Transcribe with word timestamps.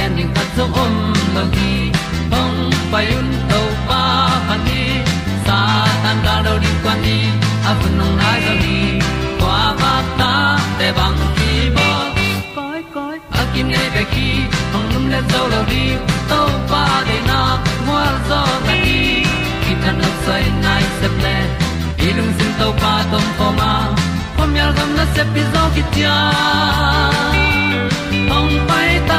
gen 0.00 0.16
ding 0.16 0.32
khat 0.34 0.48
zo 0.56 0.64
om 0.82 0.94
lo 1.34 1.42
gi 1.54 1.72
hong 2.32 2.58
pai 2.92 3.06
un 3.18 3.28
to 3.50 3.60
pa 3.88 4.02
pa 4.48 4.56
ni 4.66 4.82
sa 5.46 5.58
tan 6.02 6.16
da 6.26 6.34
do 6.46 6.54
di 6.64 6.70
kwan 6.82 6.98
ni 7.04 7.16
a 7.70 7.72
bu 7.80 7.88
nong 7.98 8.14
nai 8.20 8.38
zo 8.46 8.54
ni 8.64 8.78
kwa 9.40 9.58
ba 9.80 9.92
ta 10.20 10.32
te 10.78 10.88
bang 10.98 11.18
ki 11.38 11.52
bo 11.76 11.88
koi 12.56 12.80
koi 12.94 13.16
a 13.40 13.42
kim 13.52 13.66
nei 13.74 13.88
be 13.96 14.02
ki 14.14 14.28
hong 14.72 14.88
lum 14.92 15.04
le 15.12 15.20
zo 15.32 15.42
lo 15.52 15.60
di 15.72 15.84
to 16.30 16.40
pa 16.70 16.84
de 17.08 17.18
na 17.30 17.40
mo 17.88 17.98
zo 18.28 18.40
ta 18.66 18.74
ni 18.84 19.00
ki 19.64 19.72
tan 19.82 19.94
no 20.02 20.10
sai 20.24 20.44
nai 20.64 20.84
se 21.00 21.08
ple 21.18 21.36
ilung 22.08 22.32
sin 22.38 22.52
to 22.62 22.68
pa 22.84 22.94
tom 23.12 23.26
ko 23.38 23.48
ma. 23.58 23.72
Pom 24.36 24.50
yal 24.60 24.72
gam 24.78 24.90
na 24.98 25.04
se 25.14 25.22
pi 25.34 25.42
zo 25.52 25.62
ki 25.74 25.82
tia 25.94 26.16
hong 28.32 28.54
pai 28.68 28.90
ta 29.10 29.18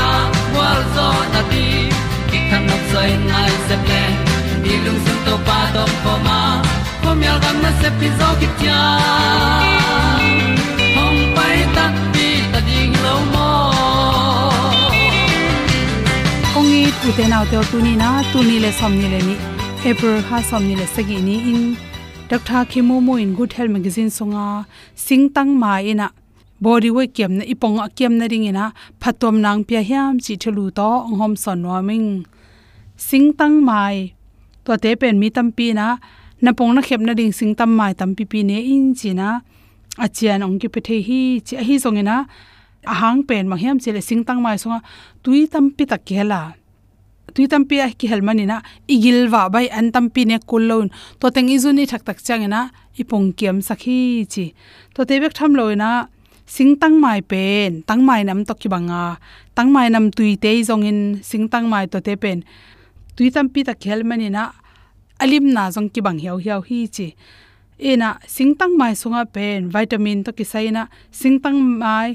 zo 0.95 1.07
na 1.33 1.41
di 1.51 1.65
ki 2.29 2.39
kan 2.49 2.61
nok 2.69 2.83
sai 2.91 3.09
nai 3.31 3.51
se 3.67 3.75
ple 3.85 4.03
ni 4.63 4.73
lung 4.85 4.99
sun 5.05 5.17
to 5.25 5.35
pa 5.47 5.59
do 5.75 5.83
po 6.03 6.13
ma. 6.27 6.39
Po 7.03 7.09
mi 7.19 7.25
al 7.33 7.39
gam 7.43 7.57
na 7.65 7.71
se 7.81 7.89
pi 7.99 8.07
zo 8.19 8.29
ki 8.39 8.47
tia 8.59 8.79
hong 10.97 11.21
pai 11.37 11.57
ta 11.75 11.85
pi 12.13 12.27
ta 12.51 12.59
ding 12.67 12.93
lo 13.05 13.15
mo 13.33 13.47
kongi 16.53 16.83
ute 17.09 17.25
naw 17.33 17.43
te 17.51 17.57
tu 17.71 17.77
ni 17.85 17.93
na 18.01 18.09
tu 18.31 18.39
ni 18.49 18.55
le 18.63 18.71
som 18.79 18.93
ni 19.01 19.07
le 19.13 19.19
ni 19.27 19.35
april 19.89 20.17
ha 20.29 20.37
som 20.49 20.63
ni 20.69 20.75
le 20.81 20.85
sagi 20.95 21.17
ni 21.27 21.35
in 21.51 21.61
dr 22.29 22.61
khimu 22.71 22.95
mo 23.07 23.13
in 23.23 23.31
good 23.37 23.51
health 23.57 23.73
magazine 23.77 24.11
songa 24.17 24.47
sing 25.05 25.23
tang 25.35 25.51
ma 25.63 25.73
ina 25.93 26.07
body 26.61 26.89
we 26.93 27.07
kem 27.07 27.31
na 27.39 27.43
ipong 27.43 27.81
a 27.81 27.89
kem 27.89 28.13
na 28.19 28.25
ring 28.31 28.45
ina, 28.45 28.65
phatom 29.01 29.41
nang 29.41 29.65
pya 29.67 29.81
hiam 29.89 30.21
chi 30.23 30.33
thelu 30.41 30.65
to 30.77 30.89
ngom 31.17 31.33
son 31.43 31.65
warming 31.65 32.09
singtang 33.07 33.55
mai, 33.65 34.13
to 34.63 34.77
te 34.77 34.95
pen 34.95 35.19
mi 35.19 35.29
tam 35.29 35.51
pi 35.51 35.73
na 35.73 35.97
na 36.41 36.51
pong 36.57 36.73
na 36.75 36.81
khep 36.81 37.01
na 37.01 37.13
ding 37.13 37.33
singtam 37.39 37.69
mai 37.79 37.93
tam 37.99 38.13
pi 38.15 38.23
pi 38.31 38.39
ne 38.43 38.57
in 38.73 38.93
chi 38.99 39.11
na. 39.13 39.41
Achian 39.97 40.45
ong 40.45 40.57
ki 40.61 40.67
pe 40.73 40.79
the 40.87 40.95
hi, 41.07 41.21
chi 41.47 41.55
hi 41.67 41.75
zong 41.83 41.99
ina 42.01 42.25
ahang 42.93 43.21
pen 43.27 43.49
ma 43.51 43.55
hiam 43.57 43.77
chele 43.83 44.01
singtang 44.09 44.39
mai 44.45 44.57
songa, 44.61 44.79
tui 45.23 45.47
tam 45.53 45.65
pi 45.75 45.83
ta 45.91 45.97
kela 45.97 46.41
tui 47.33 47.47
tam 47.51 47.65
pi 47.69 47.75
a 47.85 47.87
ki 47.99 48.07
helmani 48.11 48.45
na 48.45 48.57
igil 48.93 49.19
wa 49.33 49.49
bai 49.53 49.65
an 49.77 49.91
tam 49.91 50.05
pi 50.13 50.21
ne 50.29 50.37
kullon 50.49 50.87
to 51.19 51.25
teng 51.35 51.49
izuni 51.55 51.83
thak 51.91 52.03
tak 52.07 52.17
changena 52.27 52.61
ipong 53.01 53.27
kiam 53.37 53.57
sakhi 53.67 53.99
chi. 54.33 54.45
To 54.93 55.05
te 55.07 55.19
bek 55.21 55.33
tham 55.37 55.51
loina 55.59 55.89
singtang 56.55 56.95
mai 57.03 57.19
pen 57.31 57.69
tang 57.87 58.01
mai 58.07 58.21
nam 58.27 58.39
to 58.47 58.53
ki 58.61 58.67
banga 58.73 59.03
tang 59.55 59.69
mai 59.75 59.87
nam 59.93 60.05
tui 60.17 60.31
te 60.43 60.51
jong 60.67 60.83
in 60.91 60.99
singtang 61.29 61.65
mai 61.71 61.85
to 61.91 61.97
te 62.07 62.13
pen 62.23 62.37
tui 63.15 63.27
tam 63.35 63.47
pi 63.53 63.59
ta 63.67 63.73
khelmani 63.83 64.27
na 64.35 64.43
alim 65.23 65.45
na 65.55 65.63
jong 65.75 65.89
ki 65.93 65.99
bang 66.05 66.19
hiao 66.23 66.37
hiao 66.43 66.61
hi 66.67 66.79
chi 66.95 67.07
ena 67.89 68.09
singtang 68.35 68.73
mai 68.79 68.93
sunga 69.01 69.23
pen 69.35 69.59
vitamin 69.73 70.19
to 70.25 70.31
ki 70.37 70.45
saina 70.53 70.83
singtang 71.19 71.59
mai 71.81 72.09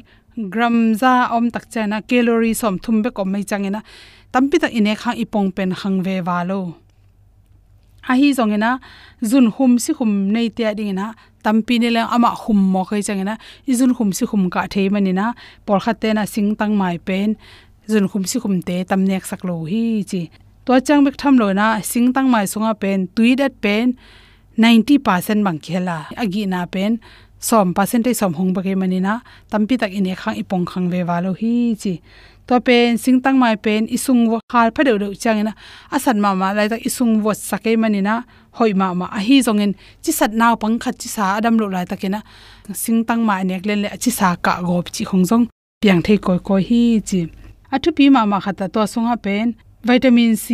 gram 0.53 0.77
za 1.01 1.15
om 1.37 1.47
tak 1.55 1.65
chana 1.73 1.99
calorie 2.09 2.55
som 2.61 2.75
thum 2.85 2.97
be 3.03 3.11
kom 3.17 3.29
mai 3.33 3.45
changena 3.51 3.81
tampi 4.33 4.57
ta 4.63 4.69
ine 4.79 4.93
khang 5.03 5.17
ipong 5.25 5.49
pen 5.57 5.71
khang 5.81 5.97
ve 6.07 6.17
walo 6.29 6.61
a 8.11 8.13
hi 8.21 8.29
zongena 8.39 8.71
zun 9.31 9.47
hum 9.57 9.79
si 9.85 9.93
hum 9.99 10.13
nei 10.35 10.49
te 10.57 10.65
ding 10.79 10.95
na 10.95 11.07
tampi 11.47 11.79
ne 11.83 11.89
le 11.97 12.03
ama 12.17 12.31
hum 12.43 12.61
mo 12.73 12.83
khai 12.89 13.03
changena. 13.07 13.35
Izun 13.71 13.93
hum 13.97 14.11
si 14.19 14.25
hum 14.31 14.43
ka 14.55 14.67
thei 14.73 14.89
manina 14.95 15.27
por 15.67 15.79
khatte 15.85 16.09
na 16.15 16.25
sing 16.35 16.49
tang 16.59 16.75
mai 16.81 16.97
pen. 17.07 17.37
Zun 17.93 18.07
hum 18.11 18.25
si 18.31 18.39
hum 18.43 18.55
te 18.67 18.77
tam 18.91 19.01
nek 19.11 19.25
sak 19.31 19.43
lo 19.49 19.55
hi 19.71 19.85
chi. 20.11 20.23
To 20.67 20.73
chang 20.87 21.03
bek 21.07 21.17
tham 21.23 21.35
lo 21.43 21.49
na, 21.61 21.67
sing 21.93 22.07
tang 22.15 22.29
mai 22.35 22.47
sunga 22.53 22.73
pen, 22.83 22.99
tui 23.15 23.31
dat 23.41 23.55
pen 23.65 23.87
90% 24.59 25.45
bang 25.47 25.59
khela. 25.65 25.99
Agi 26.23 26.43
na 26.53 26.61
pen 26.75 26.93
som 27.41 27.75
percentage 27.75 28.17
som 28.17 28.33
hong 28.35 28.53
ba 28.55 28.61
ke 28.63 28.73
manina 28.77 29.23
tampi 29.51 29.75
tak 29.79 29.93
ine 29.93 30.13
khang 30.17 30.37
ipong 30.43 30.65
khang 30.71 30.87
ve 30.93 31.01
walo 31.09 31.33
hi 31.41 31.75
chi. 31.83 32.01
To 32.47 32.61
pen, 32.61 32.95
sing 32.99 33.19
tang 33.21 33.39
mai 33.43 33.57
pen, 33.57 33.91
isung 33.97 34.31
wo 34.31 34.39
khal 34.53 34.71
pha 34.75 34.83
deu 34.87 34.99
deu 35.03 35.13
changena 35.23 35.53
asan 35.91 36.21
ma 36.25 36.31
ma 36.41 36.49
lai 36.57 36.69
tak 36.73 36.83
isung 36.89 37.13
wo 37.25 37.33
sake 37.35 37.73
manina 37.83 38.15
hoi 38.57 38.73
ma 38.81 38.95
ma 38.95 39.07
a 39.19 39.21
hi 39.27 39.37
zongin 39.47 39.73
chi 40.03 40.13
sat 40.19 40.31
naw 40.41 40.55
pang 40.63 40.79
khat 40.83 40.95
chi 41.01 41.09
sa 41.17 41.25
adam 41.39 41.55
lo 41.61 41.67
lai 41.75 41.87
takena 41.91 42.21
sing 42.83 42.99
tang 43.09 43.23
ma 43.29 43.43
nek 43.43 43.67
len 43.69 43.79
le 43.85 43.89
chi 44.03 44.11
sa 44.19 44.29
ka 44.45 44.53
gop 44.69 44.87
chi 44.95 45.03
khong 45.11 45.25
jong 45.29 45.45
piang 45.83 46.01
thei 46.07 46.19
koi 46.27 46.39
koi 46.47 46.63
hi 46.69 46.83
chi. 47.09 47.21
Athu 47.75 47.91
pi 47.97 48.05
ma 48.15 48.23
ma 48.31 48.39
khata 48.45 48.67
to 48.75 48.81
sunga 48.93 49.17
pen. 49.25 49.47
Vitamin 49.87 50.35
c, 50.45 50.47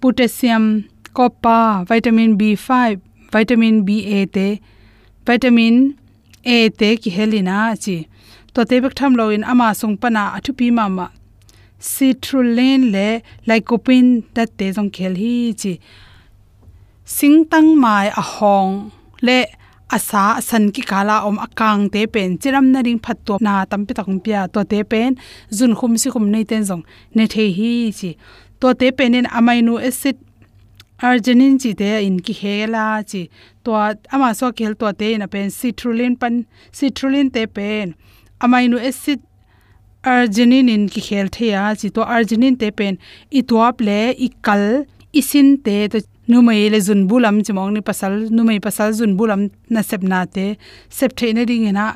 potassium, 0.00 0.64
copper, 1.12 1.84
vitamin 1.88 2.30
b5 2.40 2.68
vitamin 3.32 3.84
ba 3.84 4.26
te 4.34 4.60
vitamin 5.26 5.96
e 6.44 6.68
te 6.68 6.96
ki 7.02 7.10
helina 7.16 7.58
chi 7.84 7.96
to 8.54 8.64
te 8.68 8.76
bek 8.82 8.94
tham 8.98 9.12
lo 9.18 9.24
in 9.36 9.44
ama 9.52 9.68
sung 9.80 9.96
pana 10.02 10.22
athu 10.36 10.52
pi 10.58 10.70
ma 10.70 10.86
ma. 10.88 11.06
Citrulline 11.90 12.84
le 12.94 13.08
lycopene 13.48 14.22
that 14.34 14.50
te 14.58 14.66
jong 14.76 14.90
khel 14.96 15.14
hi 15.22 15.34
chi 15.60 15.72
sing 17.16 17.38
tang 17.50 17.70
mai 17.82 18.06
a 18.22 18.22
hong 18.34 18.90
le 19.26 19.38
asa 19.96 20.24
san 20.48 20.64
ki 20.74 20.82
kala 20.90 21.16
om 21.28 21.36
akang 21.46 21.82
te 21.92 22.06
pen. 22.14 22.38
Chiram 22.40 22.66
na 22.72 22.80
ring 22.86 23.00
phat 23.04 23.18
to 23.26 23.34
na 23.40 23.64
tam 23.70 23.82
pi 23.86 23.92
takum 23.98 24.18
pia. 24.24 24.40
To 24.52 24.60
te 24.64 24.78
pen 24.92 25.10
zun 25.56 25.72
khum 25.78 25.92
si 26.02 26.08
khum 26.14 26.26
nei 26.32 26.44
ten 26.50 26.62
jong 26.68 26.84
ne 27.16 27.24
the 27.32 27.44
hi 27.58 27.72
chi 27.98 28.10
to 28.60 28.68
te 28.80 28.88
pen 28.98 29.14
in 29.18 29.26
amino 29.38 29.74
acid 29.88 30.16
arginine 31.08 31.58
chi 31.62 31.72
te 31.80 31.90
in 32.06 32.20
ki 32.26 32.34
hela 32.40 32.86
chi 33.10 33.22
to 33.64 33.74
ama 34.14 34.34
so 34.40 34.52
kel 34.52 34.74
to 34.80 34.92
te 35.00 35.16
na 35.22 35.26
pen 35.34 35.50
citrulline 35.58 36.18
pan 36.22 36.44
citrulline 36.78 37.32
te 37.36 37.46
pen 37.58 37.94
amino 38.44 38.78
acid 38.90 39.20
arginine 40.14 40.70
in 40.76 40.88
ki 40.94 41.00
khel 41.08 41.28
thea 41.36 41.66
chi 41.80 41.88
to 41.98 42.08
arginine 42.16 42.58
te 42.62 42.70
pen 42.80 42.98
i 43.40 43.42
tuap 43.52 43.84
le 43.88 44.00
i 44.26 44.30
kal 44.48 44.66
isin 45.20 45.56
te 45.66 45.76
to 45.92 46.06
numai 46.28 46.70
le 46.70 46.78
zun 46.88 47.08
bulam 47.10 47.42
chimong 47.46 47.72
ni 47.74 47.80
pasal 47.80 48.12
numai 48.30 48.58
pasal 48.66 48.94
zun 48.98 49.16
bulam 49.18 49.50
na 49.74 49.80
sepna 49.90 50.20
te 50.36 50.46
sep 50.98 51.16
theina 51.18 51.44
ring 51.50 51.66
na 51.78 51.86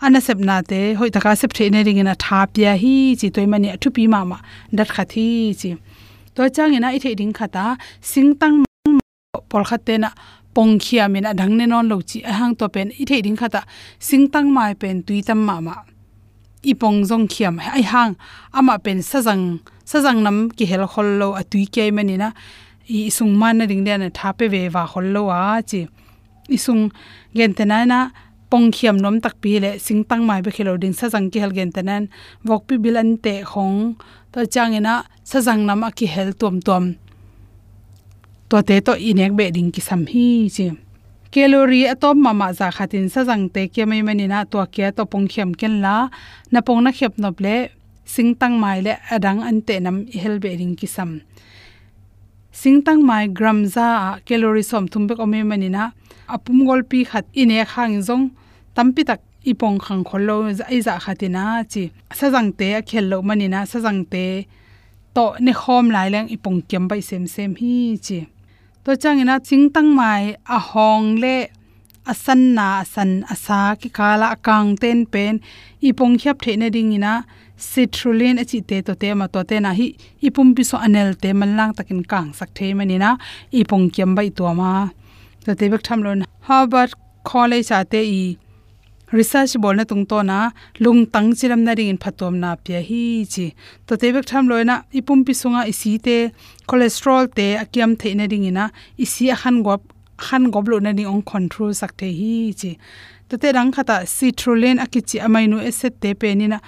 ana 0.00 0.20
sepna 0.28 0.56
te 0.70 0.80
hoi 1.00 1.10
taka 1.16 1.36
sep 1.40 1.52
theina 1.58 1.84
ring 1.88 2.00
na 2.08 2.14
tha 2.24 2.40
pya 2.54 2.72
hi 2.82 2.94
chi 3.20 3.28
toimani 3.36 3.68
mani 3.72 3.92
pi 3.96 4.06
ma 4.14 4.20
ma 4.30 4.38
dat 4.80 4.88
khathi 4.96 5.26
chi 5.60 5.70
to 6.34 6.42
chang 6.56 6.74
ina 6.76 6.88
i 6.96 6.98
the 6.98 7.14
ding 7.20 7.32
khata 7.38 7.64
sing 8.00 8.30
tang 8.40 8.56
pol 9.50 9.64
khatte 9.70 9.94
na 10.02 10.10
pong 10.54 10.78
khia 10.84 11.04
min 11.12 11.24
adang 11.32 11.54
ne 11.58 11.64
non 11.66 11.88
lo 11.90 11.96
chi 12.10 12.18
ahang 12.30 12.54
to 12.58 12.66
pen 12.74 12.88
i 13.00 13.04
the 13.08 13.16
ding 13.26 13.36
khata 13.40 13.60
sing 13.98 14.24
tang 14.32 14.48
mai 14.56 14.72
pen 14.80 14.96
tui 15.06 15.20
tam 15.28 15.40
ma 15.48 15.56
ma 15.66 15.74
ipong 16.70 16.98
jong 17.08 17.26
khiam 17.32 17.54
ai 17.76 17.84
hang 17.92 18.12
ama 18.58 18.74
pen 18.84 18.98
sajang 19.10 19.44
sajang 19.90 20.18
nam 20.26 20.36
ki 20.56 20.64
hel 20.70 20.84
khol 20.92 21.08
lo 21.20 21.28
atui 21.40 21.64
ke 21.74 21.84
mani 21.96 22.16
na 22.22 22.28
i 22.88 23.08
sung 23.10 23.32
man 23.40 23.58
na 23.58 23.64
ding 23.66 23.84
na 23.84 24.08
tha 24.18 24.32
pe 24.38 24.48
ve 24.48 24.68
wa 24.74 24.86
khol 24.86 25.06
lo 25.14 25.22
wa 25.30 25.60
chi. 25.70 25.88
I 26.48 26.56
sung 26.56 26.90
gen 27.34 27.54
te 27.54 27.64
na 27.64 27.84
na 27.84 27.98
pong 28.50 28.70
khiam 28.70 28.96
nom 29.00 29.20
tak 29.24 29.40
pi 29.42 29.58
le 29.64 29.78
sing 29.78 30.04
tang 30.04 30.26
mai 30.28 30.40
be 30.44 30.50
khelo 30.56 30.76
ding 30.82 30.92
sajang 30.92 31.30
ki 31.32 31.38
hel 31.40 31.52
gen 31.56 31.72
te 31.72 31.82
nan. 31.82 32.08
Wok 32.44 32.62
pi 32.68 32.76
bil 32.76 32.96
an 32.96 33.16
te 33.24 33.34
khong 33.42 33.96
to 34.34 34.42
chang 34.50 34.74
ina 34.74 35.06
sajang 35.22 35.62
nam 35.62 35.86
ki 35.94 36.06
hel 36.10 36.34
tom 36.34 36.58
tom 36.58 36.98
to 38.50 38.58
te 38.66 38.82
to 38.82 38.92
inek 38.98 39.30
be 39.38 39.46
ding 39.54 39.70
ki 39.70 39.80
sam 39.80 40.02
hi 40.10 40.50
chi. 40.50 40.74
Calorie 41.30 41.86
atom 41.94 42.18
mama 42.18 42.50
za 42.58 42.70
khatin 42.74 43.06
sa 43.10 43.22
jang 43.28 43.46
te 43.54 43.62
ke 43.70 43.86
mai 43.86 44.02
mani 44.02 44.26
na 44.26 44.42
to 44.42 44.58
ke 44.74 44.90
to 44.96 45.06
pong 45.06 45.26
khem 45.30 45.54
ken 45.54 45.74
la. 45.84 46.10
Na 46.50 46.60
pong 46.66 46.82
na 46.82 46.90
khep 46.90 47.14
nop 47.22 47.38
le 47.44 47.70
sing 48.04 48.34
tang 48.34 48.58
mai 48.58 48.82
le 48.86 48.98
adang 49.14 49.38
an 49.48 49.62
te 49.66 49.78
nam 49.78 49.96
hel 50.22 50.42
be 50.42 50.50
ring 50.58 50.74
ki 50.74 50.86
sam 50.86 51.10
sing 52.50 52.82
tang 52.86 53.06
mai 53.06 53.24
gram 53.38 53.58
za 53.74 54.18
calorie 54.26 54.66
som 54.70 54.84
thum 54.90 55.06
be 55.06 55.14
ko 55.14 55.26
mai 55.26 55.42
mani 55.50 55.68
na. 55.76 55.92
Apum 56.26 56.66
gol 56.66 56.82
pi 56.82 57.04
khat 57.10 57.24
ine 57.38 57.62
khang 57.72 58.02
jong 58.06 58.24
tampi 58.74 59.06
tak 59.06 59.20
ipong 59.50 59.78
khang 59.84 60.04
kholo 60.08 60.36
ai 60.70 60.78
za 60.86 60.94
khatina 61.04 61.44
chi 61.72 61.82
sa 62.18 62.26
jang 62.34 62.50
te 62.58 62.68
khel 62.88 63.04
lo 63.12 63.16
mani 63.28 63.46
na 63.54 63.60
sa 63.70 63.78
te 64.12 64.26
to 65.14 65.24
ne 65.44 65.52
khom 65.60 65.84
lai 65.94 66.08
leng 66.14 66.28
ipong 66.34 66.60
kem 66.70 66.84
bai 66.90 67.00
sem 67.08 67.24
sem 67.34 67.50
hi 67.60 67.74
chi. 68.06 68.18
To 68.84 68.90
changina 69.02 69.34
chingtang 69.48 69.90
mai 69.98 70.22
a 70.56 70.58
hong 70.70 71.06
le 71.22 71.36
asan 72.12 72.42
na 72.56 72.68
san 72.94 73.12
asa 73.32 73.60
ki 73.80 73.88
kala 73.98 74.28
kang 74.46 74.70
ten 74.82 74.98
pen 75.12 75.34
ipong 75.88 76.14
khyap 76.20 76.36
the 76.44 76.52
na 76.60 76.68
ding 76.74 76.92
ina 76.96 77.12
citrulline 77.70 78.38
achi 78.42 78.58
te 78.68 78.76
to 78.86 78.92
te 79.00 79.08
ma 79.20 79.26
to 79.34 79.40
te 79.48 79.56
na 79.64 79.70
hi 79.78 79.86
ipum 80.26 80.48
pi 80.56 80.62
so 80.70 80.76
anel 80.86 81.10
te 81.22 81.30
man 81.40 81.52
lang 81.58 81.72
takin 81.76 82.02
kang 82.12 82.28
sak 82.38 82.50
the 82.56 82.66
mani 82.78 82.96
na 83.04 83.10
ipong 83.60 83.86
kyam 83.94 84.10
bai 84.16 84.28
to 84.38 84.44
ma. 84.60 84.70
To 85.44 85.50
te 85.58 85.64
bek 85.72 85.82
tham 85.86 86.00
lon 86.04 86.20
harvard 86.48 86.90
college 87.30 87.70
ate 87.80 88.00
i 88.20 88.22
research 89.12 89.56
bol 89.60 89.74
na 89.74 89.84
tung 89.84 90.06
to 90.06 90.22
na 90.22 90.50
lung 90.80 91.06
tang 91.06 91.32
chiram 91.32 91.60
na 91.62 91.72
ring 91.72 91.98
phatom 91.98 92.38
na 92.38 92.56
pya 92.56 92.80
hi 92.88 93.24
chi. 93.32 93.54
To 93.86 93.96
te 93.96 94.12
bek 94.12 94.26
tham 94.26 94.48
loina 94.48 94.84
ipum 94.92 95.24
pi 95.26 95.32
sunga 95.32 95.66
isi 95.68 95.98
te, 95.98 96.30
cholesterol 96.68 97.28
te, 97.34 97.56
akiam 97.56 97.98
the 97.98 98.14
na 98.14 98.24
ring 98.30 98.44
ina 98.44 98.70
isi 98.98 99.30
a 99.30 99.36
khan 99.36 99.62
gop 99.62 99.82
khan 100.16 100.50
gop 100.50 100.68
lo 100.68 100.78
na 100.78 100.92
ni 100.92 101.04
ong 101.04 101.22
control 101.22 101.74
sak 101.74 101.96
the 101.96 102.08
hi 102.10 102.52
chi. 102.60 102.76
To 103.28 103.38
te 103.38 103.52
rang 103.52 103.72
khata 103.72 104.04
citrulline 104.06 104.78
akichi 104.78 105.20
amino 105.20 105.58
acid 105.60 106.00
te 106.00 106.14
pe 106.14 106.34
ni 106.34 106.46
na 106.46 106.58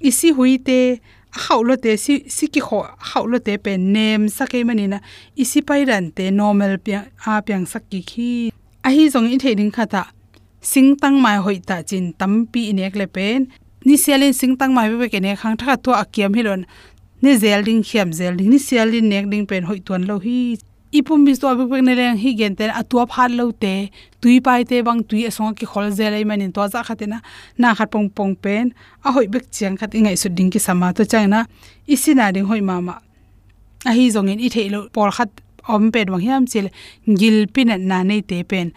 isi 0.00 0.30
hui 0.30 0.58
te 0.58 1.00
haulo 1.32 1.76
te 1.76 1.96
si 1.96 2.24
si 2.28 2.46
ki 2.48 2.60
kho 2.60 2.80
haulo 3.12 3.38
te 3.38 3.56
pe 3.56 3.76
nem 3.76 4.28
sake 4.28 4.64
mani 4.64 4.86
na 4.86 4.98
isi 5.36 5.62
pai 5.62 5.84
ran 5.84 6.10
te 6.10 6.30
normal 6.30 6.76
pya 6.78 7.06
a 7.26 7.40
pyang 7.42 7.66
sak 7.66 7.88
ki 7.90 8.02
khi. 8.02 8.52
A 8.84 8.90
hi 8.90 9.08
zong 9.08 9.30
i 9.30 9.38
theding 9.38 9.70
khata 9.70 10.06
sing 10.62 10.94
tang 10.96 11.18
mai 11.20 11.36
hoi 11.44 11.58
ta 11.68 11.82
chin 11.82 12.12
tampi 12.18 12.72
nek 12.72 12.94
le 13.00 13.06
pen 13.06 13.50
ni 13.84 13.94
sialin 13.98 14.32
sing 14.40 14.56
tang 14.56 14.72
mai 14.74 14.86
be 15.00 15.06
ke 15.12 15.18
ne 15.20 15.34
khang 15.40 15.56
tha 15.60 15.76
to 15.84 15.90
akiam 16.02 16.32
hilon 16.38 16.62
ne 17.22 17.30
zelding 17.42 17.82
khiam 17.88 18.08
zelding 18.18 18.48
ni 18.52 18.58
sialin 18.58 19.08
nek 19.12 19.26
ding 19.32 19.46
pen 19.50 19.64
hoi 19.68 19.80
tuan 19.86 20.06
lo 20.10 20.16
hi, 20.24 20.56
ipum 20.98 21.24
bis 21.26 21.38
to 21.42 21.46
abek 21.50 21.82
ne 21.82 21.94
leng 22.00 22.16
hi 22.22 22.30
gen 22.38 22.54
ten 22.54 22.70
atua 22.80 23.06
phat 23.12 23.30
lo 23.38 23.50
te, 23.62 23.74
tui 24.20 24.38
pai 24.46 24.62
te 24.70 24.82
bang 24.86 25.02
tui 25.08 25.26
asong 25.26 25.54
ki 25.58 25.66
khol 25.72 25.90
zel 25.98 26.14
ai 26.18 26.24
manin 26.30 26.52
to 26.56 26.62
za 26.72 26.80
khatina, 26.88 27.18
na 27.58 27.74
khat 27.74 27.90
pong 27.90 28.08
pong 28.16 28.34
pen 28.44 28.72
a 29.04 29.08
hoi 29.14 29.26
bek 29.26 29.50
chiang 29.50 29.76
khat 29.80 29.90
ingai 29.98 30.16
su 30.22 30.28
ding 30.28 30.50
ki 30.54 30.60
sama 30.66 30.92
to 30.96 31.02
chang 31.04 31.28
na 31.34 31.44
isina 31.88 32.32
ding 32.34 32.46
hoi 32.50 32.60
mama 32.60 32.94
a 33.88 33.90
hi 33.96 34.04
zongin 34.14 34.38
i 34.46 34.48
theilo 34.54 34.80
por 34.94 35.10
khat 35.10 35.30
om 35.68 35.90
pen 35.94 36.06
wang 36.12 36.22
hiam 36.26 36.42
chil 36.52 36.66
gil 37.18 37.46
pin 37.54 37.70
na 37.90 38.02
nei 38.02 38.22
te 38.22 38.44
pen 38.50 38.70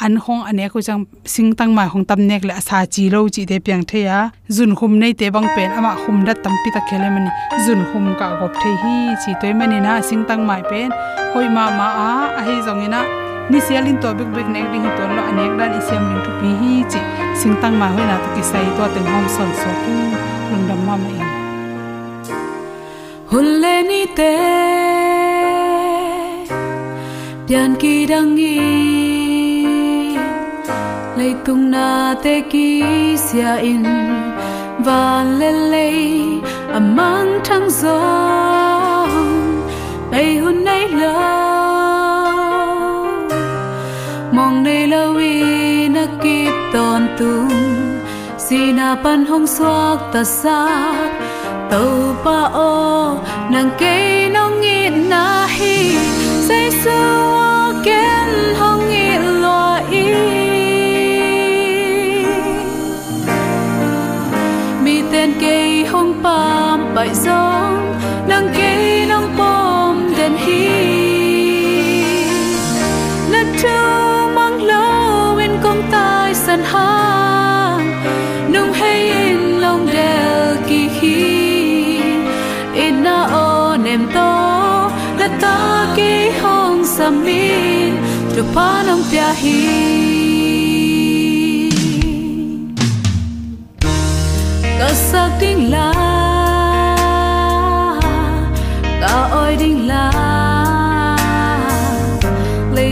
an 0.00 0.16
hong 0.16 0.42
ane 0.48 0.64
ko 0.72 0.80
chang 0.80 1.04
sing 1.24 1.52
tang 1.58 1.74
mai 1.76 1.86
hong 1.92 2.04
tam 2.08 2.20
nek 2.28 2.44
la 2.48 2.56
sa 2.68 2.78
chi 2.94 3.04
lo 3.14 3.28
chi 3.34 3.44
de 3.50 3.56
piang 3.60 3.84
the 3.90 4.00
ya. 4.08 4.18
Jun 4.48 4.74
khum 4.78 4.98
nei 5.00 5.12
te 5.12 5.26
bang 5.34 5.48
pen 5.56 5.70
ama 5.78 5.92
khum 6.02 6.24
da 6.26 6.32
tam 6.44 6.54
pi 6.62 6.70
ta 6.74 6.80
khele 6.88 7.08
mani 7.14 7.30
jun 7.64 7.80
khum 7.92 8.04
ka 8.20 8.26
gop 8.40 8.52
the 8.62 8.70
hi 8.82 8.94
chi 9.22 9.32
toy 9.40 9.52
mani 9.52 9.78
na 9.86 10.00
sing 10.08 10.24
tang 10.28 10.46
mai 10.48 10.62
pen. 10.70 10.90
Hoi 11.32 11.48
ma 11.56 11.64
ma 11.78 11.88
a 12.08 12.10
a 12.38 12.40
hi 12.46 12.54
jong 12.66 12.84
ina. 12.86 13.00
Ni 13.50 13.58
sialin 13.66 13.96
to 14.02 14.08
big 14.18 14.30
big 14.36 14.48
nek 14.54 14.66
ding 14.72 14.86
to 14.96 15.02
lo 15.16 15.22
anek 15.30 15.52
dan 15.58 15.70
isem 15.78 16.02
ling 16.10 16.22
thu 16.24 16.32
pi 16.40 16.50
hi 16.60 16.72
chi. 16.92 17.00
Sing 17.40 17.52
tang 17.62 17.74
mai 17.80 17.90
hoi 17.94 18.04
na 18.10 18.16
to 18.22 18.28
ki 18.34 18.42
sai 18.50 18.66
to 18.76 18.84
ten 18.94 19.04
hom 19.12 19.26
son 19.36 19.50
so 19.60 19.70
ki. 19.82 19.96
Lung 20.50 20.64
dam 20.68 20.80
ma 20.86 20.96
mai 21.04 21.18
hulle 23.30 23.74
ni 23.88 24.02
te 24.18 24.32
pian 27.46 27.70
ki 27.80 27.94
dang 28.10 28.34
i 28.46 29.09
lấy 31.20 31.34
tung 31.44 31.70
na 31.70 32.14
te 32.22 32.40
ki 32.40 33.16
sia 33.16 33.56
in, 33.56 33.84
và 34.78 35.24
le 35.38 35.52
lê 35.52 35.92
amang 36.72 37.40
thăng 37.44 37.70
gió. 37.70 38.00
Bay 40.10 40.36
hun 40.36 40.64
nay 40.64 40.88
lo 40.88 41.12
mong 44.32 44.62
nay 44.64 44.86
lâu 44.86 45.16
i 45.16 45.88
na 45.88 46.06
kịp 46.22 46.52
ton 46.72 47.06
tung 47.18 47.50
si 48.38 48.72
na 48.72 48.96
pan 49.04 49.24
hong 49.24 49.46
xoak 49.46 49.98
ta 50.12 50.24
sa 50.24 50.68
tàu 51.70 52.16
pa 52.24 52.40
o 52.52 53.16
nang 53.50 53.70
cây 53.78 54.30
nong 54.34 54.60
ngin 54.60 55.08
na 55.08 55.46
hi 55.46 55.96
say 56.48 56.70
su 56.84 57.39
bãi 67.00 67.14
gió 67.14 67.70
nâng 68.28 68.48
ký 68.56 69.06
nâng 69.08 69.36
bom 69.38 70.14
đèn 70.18 70.32
hi 70.36 70.68
nát 73.32 73.46
trâu 73.62 74.28
mang 74.34 74.62
lâu 74.62 75.34
bên 75.36 75.50
công 75.62 75.82
tai 75.90 76.34
sân 76.34 76.60
ha 76.64 77.78
nung 78.52 78.72
hay 78.72 79.10
in 79.10 79.36
lòng 79.36 79.86
đèo 79.92 80.56
kỳ 80.68 80.88
khi 81.00 82.00
in 82.74 83.02
na 83.02 83.28
ô 83.32 83.76
nem 83.84 84.06
to, 84.14 84.90
là 85.18 85.28
ta 85.40 85.86
kỳ 85.96 86.30
hong 86.42 86.84
sam 86.84 87.24
min 87.24 87.94
tu 88.36 88.42
pa 88.54 88.82
nong 88.86 89.02
pia 89.12 89.34
hi 89.36 89.90
Cause 94.78 95.12
something 95.12 95.70
like 95.70 95.99
la 99.50 99.56
ding 99.56 99.86
la 99.86 100.04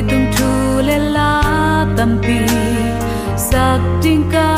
tung 0.09 0.27
thu 0.37 0.49
le 0.89 0.99
la 1.17 1.31
tam 1.97 2.13
pi 2.25 2.39
sak 3.49 3.81
ding 4.03 4.25
ka 4.33 4.58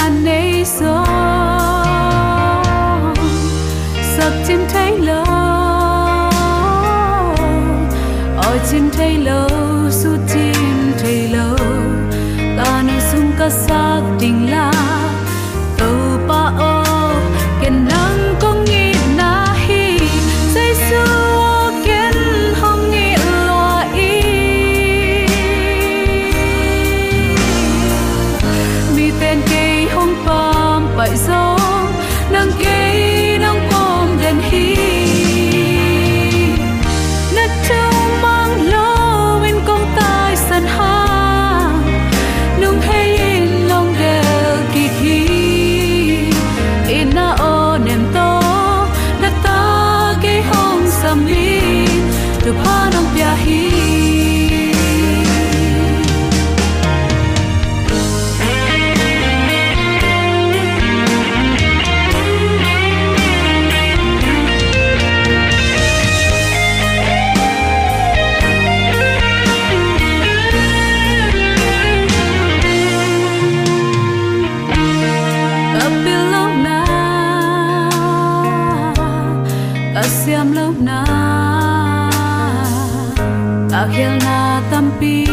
akhil 83.83 84.13
na 84.21 84.61
tampi 84.71 85.25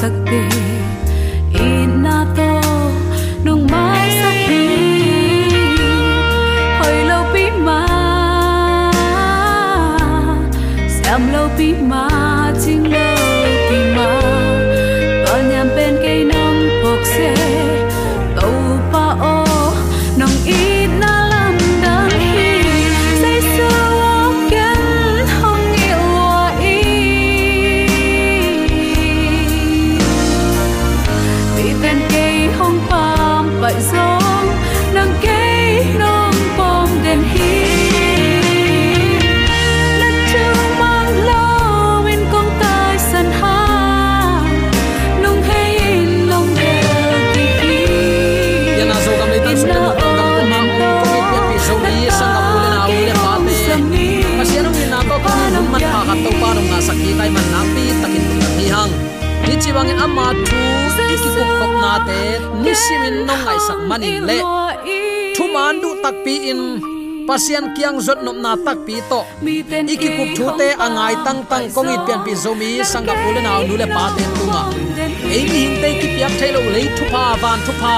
takte 0.00 0.40
ni 59.60 59.66
chi 59.66 59.72
wangin 59.76 59.98
ama 60.00 60.26
thu 60.48 60.60
ki 61.08 61.16
ku 61.22 61.42
kop 61.60 61.72
na 61.82 61.92
te 62.08 62.20
ni 62.64 62.72
simin 62.82 63.16
nong 63.28 63.42
ngai 63.44 63.58
sak 63.68 63.78
manin 63.88 64.24
le 64.28 64.38
thu 65.36 65.44
man 65.54 65.80
du 65.82 65.90
tak 66.02 66.14
pi 66.24 66.34
in 66.50 66.60
pasian 67.28 67.64
kiang 67.76 68.00
zot 68.06 68.18
nom 68.24 68.36
na 68.44 68.52
tak 68.66 68.78
pi 68.86 68.96
to 69.10 69.20
iki 69.92 70.08
kup 70.16 70.28
thu 70.36 70.46
te 70.58 70.68
angai 70.84 71.14
tang 71.24 71.40
tang 71.50 71.64
kong 71.74 71.92
it 71.94 72.00
pian 72.06 72.20
pi 72.26 72.32
zomi 72.42 72.70
sanga 72.92 73.14
pule 73.22 73.40
na 73.46 73.52
nu 73.68 73.74
le 73.82 73.86
pa 73.96 74.04
te 74.16 74.24
tunga 74.36 74.62
ei 75.34 75.42
ni 75.52 75.60
hin 75.64 75.74
te 75.82 75.88
ki 76.00 76.08
piak 76.14 76.32
thailo 76.40 76.60
le 76.74 76.82
thu 76.96 77.04
pa 77.12 77.24
van 77.42 77.58
thu 77.66 77.72
pa 77.82 77.94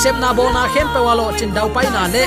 sem 0.00 0.16
na 0.22 0.28
bo 0.36 0.44
na 0.56 0.62
khem 0.74 0.86
pe 0.94 1.00
walo 1.06 1.26
chin 1.38 1.50
dau 1.56 1.68
pai 1.74 1.86
na 1.96 2.02
le 2.14 2.24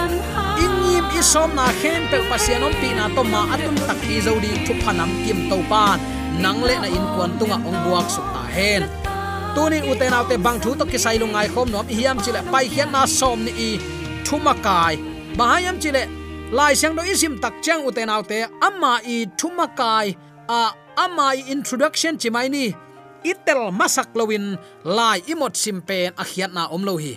isom 1.19 1.49
na 1.57 1.65
khem 1.81 2.01
pe 2.11 2.17
pasian 2.29 2.65
om 2.67 2.73
pi 2.81 2.89
na 2.97 3.05
to 3.15 3.21
ma 3.33 3.41
atum 3.53 3.75
tak 3.87 3.97
pi 4.07 4.15
zo 4.25 4.33
di 4.43 4.51
thu 4.65 4.73
phanam 4.83 5.09
kim 5.23 5.39
to 5.49 5.57
pan 5.71 5.97
nang 6.43 6.59
le 6.67 6.75
na 6.83 6.87
in 6.97 7.05
kwan 7.15 7.31
tunga 7.39 7.57
ong 7.67 7.79
buak 7.85 8.07
suk 8.15 8.27
ta 8.35 8.43
hen. 8.55 8.83
Tunin 9.55 9.83
uten 9.91 10.13
autte 10.17 10.35
bang 10.45 10.59
thu 10.63 10.75
to 10.79 10.85
ki 10.91 10.97
sai 11.03 11.17
lungai 11.21 11.47
khom 11.53 11.67
nom 11.71 11.87
hiam 11.97 12.17
chile 12.23 12.41
pai 12.51 12.65
hian 12.73 12.89
na 12.95 13.01
som 13.17 13.39
ni 13.45 13.51
i 13.69 13.71
thuma 14.25 14.53
kai 14.65 14.95
bahayam 15.37 15.75
chile 15.83 16.03
lai 16.57 16.73
sang 16.79 16.95
do 16.97 17.01
isim 17.13 17.33
tak 17.43 17.55
chang 17.65 17.81
uten 17.87 18.09
autte 18.15 18.39
amma 18.67 18.93
i 19.15 19.17
thuma 19.39 19.67
kai 19.79 20.07
a 20.59 20.61
amma 21.03 21.27
i 21.39 21.41
introduction 21.55 22.13
chimai 22.21 22.47
ni. 22.55 22.65
Itel 23.31 23.61
masak 23.79 24.13
lowin 24.17 24.45
lai 24.97 25.17
imot 25.31 25.53
simpen 25.61 26.13
a 26.21 26.23
hiat 26.31 26.51
na 26.53 26.63
om 26.75 26.83
lo 26.87 26.93
hi. 27.03 27.13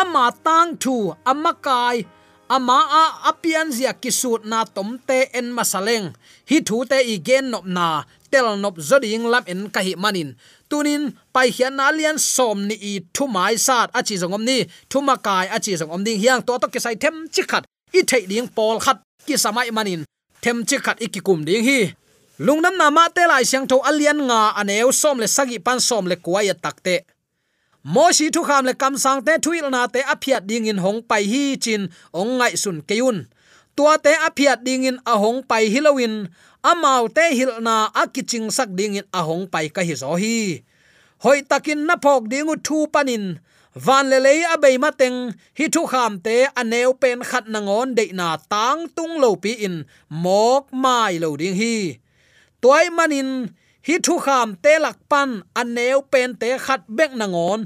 Amma 0.00 0.24
tang 0.46 0.76
thu 0.82 0.96
amma 1.30 1.52
kai 1.66 1.96
ama 2.48 2.78
a 3.00 3.02
apian 3.30 3.68
zia 3.72 3.92
kisut 3.92 4.44
na 4.44 4.64
tomte 4.64 5.28
en 5.38 5.52
masaleng. 5.56 6.12
Hi 6.50 6.60
thu 6.66 6.84
te 6.90 6.98
igen 7.14 7.50
nop 7.52 7.64
na, 7.76 8.04
tel 8.30 8.56
nop 8.56 8.76
zoding 8.88 9.24
lam 9.32 9.44
en 9.52 9.70
ka 9.74 9.80
hi 9.86 9.94
manin. 9.96 10.34
Tunin, 10.68 11.02
pai 11.32 11.48
hian 11.56 11.76
na 11.76 11.90
lian 11.90 12.18
som 12.18 12.58
ni 12.68 12.76
i 12.90 12.92
thu 13.14 13.24
mai 13.26 13.56
sat 13.66 13.88
achi 13.98 14.14
zongom 14.22 14.44
ni. 14.48 14.58
Thu 14.90 15.00
ma 15.00 15.16
kai 15.16 15.46
achi 15.56 15.72
zongom 15.80 16.04
ding 16.04 16.20
hiang 16.22 16.42
to 16.46 16.58
to 16.62 16.66
ke 16.72 16.80
sai 16.84 16.94
them 17.02 17.28
chi 17.34 17.42
khat. 17.50 17.64
I 17.98 18.00
thei 18.10 18.24
ding 18.30 18.48
pol 18.56 18.76
khat 18.84 18.98
ki 19.26 19.34
samai 19.44 19.70
manin. 19.76 20.04
Them 20.42 20.64
chi 20.68 20.76
khat 20.84 20.98
ikikum 21.04 21.44
ding 21.48 21.64
hi. 21.68 21.80
Lungnam 22.46 22.74
na 22.78 22.86
ma 22.90 23.08
te 23.16 23.26
lai 23.26 23.44
siang 23.50 23.66
tho 23.70 23.76
alian 23.90 24.18
nga 24.28 24.40
aneu 24.60 24.92
som 24.92 25.18
le 25.22 25.28
sagi 25.36 25.58
pan 25.66 25.80
som 25.88 26.04
le 26.10 26.16
kuaya 26.24 26.54
takte 26.54 26.94
moshi 27.94 28.26
thu 28.34 28.40
kham 28.48 28.62
le 28.68 28.74
kam 28.82 28.94
sang 29.04 29.20
te 29.26 29.32
thuil 29.44 29.66
na 29.74 29.80
te 29.94 30.00
aphiat 30.14 30.42
ding 30.50 30.66
in 30.70 30.78
hong 30.84 31.00
pai 31.10 31.24
hi 31.32 31.44
chin 31.64 31.82
ong 32.20 32.32
ngai 32.38 32.54
sun 32.62 32.78
keun 32.88 33.18
tua 33.76 33.94
te 34.04 34.12
aphiat 34.26 34.58
ding 34.66 34.84
in 34.90 34.98
a 35.12 35.14
hong 35.22 35.40
pai 35.50 35.64
hilowin 35.72 36.14
amau 36.70 37.06
te 37.16 37.24
hil 37.38 37.52
na 37.62 37.86
akiching 37.94 38.50
sak 38.50 38.68
ding 38.78 38.98
in 38.98 39.06
a 39.14 39.22
hong 39.22 39.46
pai 39.46 39.66
ka 39.70 39.82
hi 39.86 39.94
zo 39.94 40.18
hi. 40.18 40.66
Hoi 41.22 41.38
takin 41.50 41.86
na 41.86 41.94
phok 42.04 42.26
dingu 42.30 42.54
thu 42.66 42.78
panin 42.94 43.24
van 43.84 44.04
le 44.10 44.18
le 44.26 44.32
a 44.54 44.56
bei 44.62 44.76
ma 44.82 44.90
teng 45.00 45.18
hi 45.58 45.66
thu 45.74 45.82
kham 45.92 46.12
te 46.26 46.36
aneu 46.60 46.90
pen 47.02 47.22
khat 47.30 47.44
na 47.52 47.58
ngon 47.66 47.94
de 47.98 48.04
na 48.18 48.28
tang 48.52 48.80
tung 48.96 49.14
lo 49.22 49.30
pi 49.42 49.52
in. 49.66 49.76
Mok 50.24 50.64
mai 50.82 51.12
lo 51.22 51.28
ding 51.40 51.56
hi. 51.60 51.74
Toy 52.62 52.84
manin 52.96 53.30
hi 53.88 53.96
thu 54.04 54.18
kham 54.24 54.52
te 54.64 54.72
lak 54.84 54.98
pan 55.10 55.30
aneu 55.60 56.00
pen 56.12 56.36
te 56.40 56.50
khat 56.64 56.82
bek 56.96 57.12
na 57.16 57.26
ngon. 57.26 57.60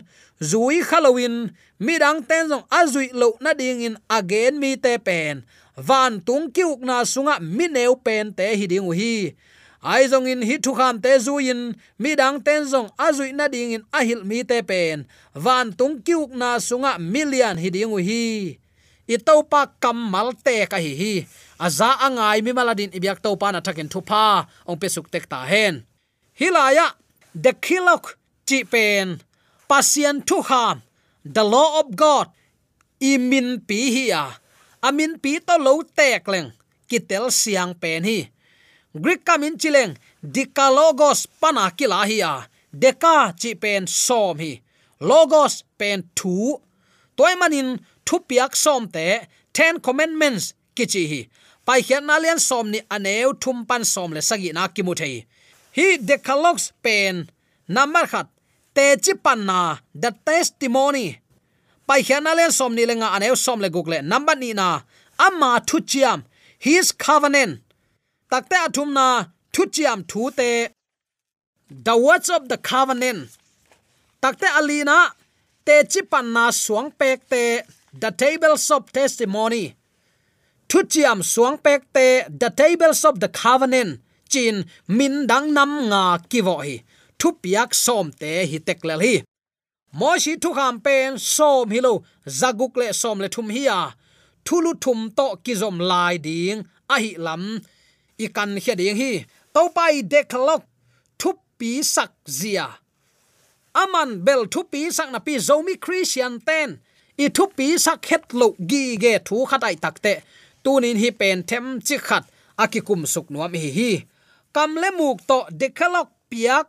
Zui 0.51 0.79
halloween, 0.89 1.51
mi 1.79 1.99
dang 1.99 2.23
ten 2.29 2.47
jong 2.51 2.67
azui 2.71 3.11
lo 3.21 3.29
na 3.43 3.51
ding 3.61 3.83
in 3.83 3.97
again 4.19 4.55
mi 4.63 4.77
te 4.85 4.99
pen. 4.99 5.43
Van 5.77 6.21
tung 6.27 6.47
kiuk 6.55 6.79
na 6.89 7.03
sunga 7.13 7.35
mi 7.41 7.67
neu 7.67 7.95
pen 8.07 8.31
te 8.39 8.47
hi 8.55 8.67
ding 8.71 8.87
hi. 9.01 9.35
Ai 9.83 10.07
zong 10.07 10.31
in 10.31 10.43
hi 10.47 10.57
thu 10.63 10.75
kham 10.79 11.03
te 11.03 11.19
zu 11.19 11.43
in, 11.43 11.75
mi 11.99 12.15
dang 12.15 12.39
ten 12.47 12.63
zong 12.71 12.89
azui 12.95 13.35
na 13.35 13.51
ding 13.51 13.75
in 13.77 13.85
ahil 13.91 14.23
mi 14.23 14.47
te 14.47 14.63
pen. 14.63 15.03
Van 15.35 15.75
tung 15.75 15.99
kiuk 16.07 16.31
na 16.31 16.59
sunga 16.63 16.99
million 17.03 17.59
hi 17.59 17.69
ding 17.71 17.91
hi. 17.99 18.59
Itau 19.11 19.43
pa 19.43 19.67
pa 19.67 19.73
kamal 19.83 20.31
te 20.47 20.63
ka 20.71 20.79
hi 20.79 20.95
hi. 20.95 21.15
Aza 21.59 21.99
angai 21.99 22.47
mi 22.47 22.55
maladin 22.55 22.95
ibyak 22.95 23.19
to 23.19 23.35
pa 23.35 23.51
na 23.51 23.59
thakin 23.59 23.91
thupa 23.91 24.47
ong 24.71 24.79
pe 24.79 24.87
suk 24.87 25.11
tek 25.11 25.27
ta 25.27 25.43
hen 25.43 25.83
hilaya 26.43 26.87
the 27.45 27.53
khilok 27.65 28.05
chi 28.49 28.59
pen 28.73 29.09
pasien 29.71 30.17
thu 30.29 30.39
ham 30.51 30.83
the 31.25 31.45
law 31.45 31.81
of 31.81 31.95
god, 31.95 32.27
imin 33.01 33.49
pi 33.69 33.79
hi 33.95 34.05
a 34.23 34.25
amin 34.83 35.13
pi 35.23 35.39
to 35.47 35.55
lo 35.67 35.83
tek 35.97 36.27
leng, 36.33 36.51
kitel 36.89 37.31
siang 37.31 37.75
pen 37.83 38.03
hi. 38.05 38.19
Greek 39.03 39.25
kamin 39.25 39.55
chileng, 39.63 39.95
dikalogos 40.35 41.21
pana 41.41 41.71
kila 41.79 42.01
hi 42.11 42.19
a 42.33 42.35
deka 42.83 43.17
chi 43.41 43.55
pen 43.63 43.87
som 43.87 44.39
hi. 44.39 44.53
Logos 45.01 45.55
pen 45.79 45.99
thu, 46.19 46.59
toy 47.17 47.35
manin 47.41 47.79
thu 48.07 48.17
piak 48.29 48.57
som 48.57 48.89
te, 48.95 49.07
ten 49.53 49.79
commandments 49.87 50.55
kichi 50.77 51.05
hi. 51.11 51.21
Pai 51.67 51.81
hian 51.87 52.07
na 52.07 52.19
lian 52.19 52.41
som 52.49 52.67
ni 52.71 52.81
aneu 52.91 53.31
thum 53.43 53.59
pan 53.69 53.85
som 53.85 54.11
le 54.13 54.23
sagi 54.29 54.51
na 54.53 54.67
ki 54.75 54.83
mu 54.83 54.95
thei 55.01 55.23
hi 55.77 55.97
decalogues 55.97 56.73
pen 56.83 57.31
number 57.67 58.07
khat 58.07 58.29
te 58.75 58.97
chi 59.05 59.13
panna 59.25 59.81
the 59.95 60.11
testimony. 60.27 61.19
Pai 61.87 62.03
hian 62.03 62.25
le 62.39 62.51
som 62.53 62.75
ni 62.75 62.85
lenga 62.87 63.09
aneu 63.17 63.37
som 63.37 63.61
le 63.61 63.69
guk 63.71 63.89
le 63.93 64.03
number 64.03 64.37
ni 64.37 64.53
na. 64.53 64.81
Amma 65.19 65.63
thu 65.67 65.81
chiam 65.81 66.25
his 66.59 66.93
covenant. 66.93 67.61
Takte 68.31 68.57
athum 68.67 68.93
na. 68.93 69.25
Thu 69.53 69.67
chiam 69.75 70.07
thu 70.07 70.31
te 70.31 70.69
the 71.71 71.97
words 71.97 72.29
of 72.29 72.49
the 72.51 72.59
covenant. 72.59 73.31
Takte 74.23 74.49
alina 74.59 74.99
te 75.65 75.85
chi 75.85 76.03
panna 76.03 76.45
suang 76.53 76.91
pek 76.99 77.19
te 77.31 77.61
the 78.03 78.11
tables 78.11 78.71
of 78.71 78.93
testimony. 78.93 79.75
Thu 80.69 80.83
chiam 80.93 81.19
suang 81.33 81.57
pek 81.63 81.81
te 81.95 82.07
the 82.29 82.51
tables 82.51 83.05
of 83.07 83.21
the 83.21 83.29
covenant 83.29 84.01
chin, 84.33 84.57
min 84.99 85.15
dang 85.31 85.49
nam 85.57 85.73
nga 85.91 86.03
kivo 86.31 86.57
hi 86.67 86.77
thu 87.23 87.29
piak 87.43 87.71
som 87.85 88.07
te 88.21 88.33
hi 88.51 88.59
teklel 88.67 89.01
hi. 89.07 89.15
Mo 89.99 90.11
shi 90.23 90.33
thu 90.43 90.51
kham 90.57 90.77
pen 90.85 91.19
som 91.35 91.67
hi 91.75 91.81
lo 91.87 91.93
zaguk 92.41 92.73
le 92.81 92.87
som 93.01 93.17
le 93.23 93.29
thum 93.35 93.49
hi 93.57 93.63
ya 93.71 93.81
thulu 94.47 94.73
thum 94.85 95.01
to 95.19 95.27
kizom 95.45 95.77
lai 95.91 96.17
ding 96.27 96.61
a 96.95 96.97
hi 97.03 97.11
lam, 97.27 97.45
i 98.25 98.27
kan 98.37 98.51
he 98.65 98.75
ding 98.81 98.97
hi. 99.03 99.13
To 99.55 99.63
pai 99.77 100.03
deklok 100.13 100.63
thu 101.21 101.31
pi 101.59 101.71
sak 101.95 102.13
zia. 102.39 102.67
Aman 103.83 104.11
bel 104.27 104.43
thu 104.53 104.61
pi 104.73 104.91
sak 104.97 105.09
na 105.13 105.19
pi 105.27 105.35
zomi 105.49 105.75
christian 105.85 106.41
ten, 106.49 106.69
i 107.25 107.27
thu 107.37 107.45
pi 107.57 107.67
sak 107.85 108.01
het 108.11 108.25
lo 108.41 108.47
gi 108.71 108.85
ge 109.03 109.15
thu 109.27 109.37
khatai 109.51 109.77
takte 109.85 110.15
tunin 110.65 110.99
hi 111.03 111.11
pen 111.21 111.39
them 111.49 111.67
chi 111.87 111.97
khat 112.07 112.25
akikum 112.63 113.03
suk 113.13 113.27
nuam 113.31 113.53
hi 113.63 113.71
hi 113.79 113.93
kam 114.53 114.77
le 114.77 114.89
muk 114.93 115.19
to 115.29 115.39
dekhalok 115.51 116.09
piak 116.31 116.69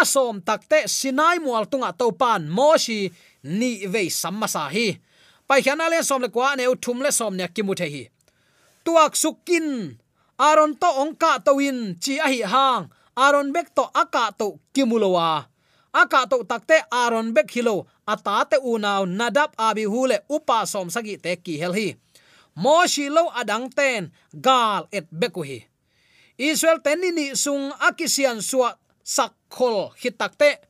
asom 0.00 0.40
takte 0.46 0.86
sinai 0.86 1.38
mual 1.44 1.66
tunga 1.70 1.90
to 1.98 2.06
pan 2.20 2.42
moshi 2.56 3.10
ni 3.42 3.86
ve 3.86 4.02
samasa 4.10 4.70
hi. 4.74 4.88
Pai 5.46 5.62
khana 5.62 5.86
le 5.92 6.02
som 6.02 6.22
le 6.22 6.28
kwa 6.28 6.56
ne 6.56 6.64
uthum 6.72 6.98
le 7.04 7.10
som 7.18 7.32
ne 7.36 7.46
kimu 7.54 7.74
the 7.74 7.86
hi. 7.94 8.02
Tuak 8.84 9.12
sukin 9.22 9.98
aron 10.38 10.72
to 10.82 10.88
ongka 11.02 11.42
to 11.44 11.52
win 11.58 11.96
chi 12.02 12.14
a 12.26 12.28
hi 12.32 12.40
hang 12.52 12.82
aron 13.16 13.52
bek 13.54 13.68
to 13.74 13.84
aka 14.02 14.24
to 14.38 14.58
kimulowa 14.74 15.46
aka 15.94 16.20
to 16.30 16.36
takte 16.50 16.76
aron 16.92 17.34
bek 17.34 17.50
hilo 17.54 17.86
ata 18.06 18.44
te 18.50 18.56
unaw 18.72 19.02
nadap 19.18 19.50
abi 19.58 19.84
hule 19.92 20.18
upa 20.30 20.66
som 20.66 20.90
sagi 20.94 21.14
te 21.24 21.32
ki 21.44 21.54
hel 21.62 21.74
hi. 21.78 21.88
Moshi 22.56 23.06
lo 23.16 23.28
adang 23.40 23.66
ten 23.78 24.12
gal 24.32 24.82
et 24.92 25.06
beku 25.10 25.42
hi 25.42 25.58
israel 26.38 26.80
ten 26.84 27.00
ni 27.00 27.32
sung 27.36 27.72
akisian 27.80 28.40
suwa 28.44 28.76
sakhol 29.04 29.92
hitakte 29.96 30.60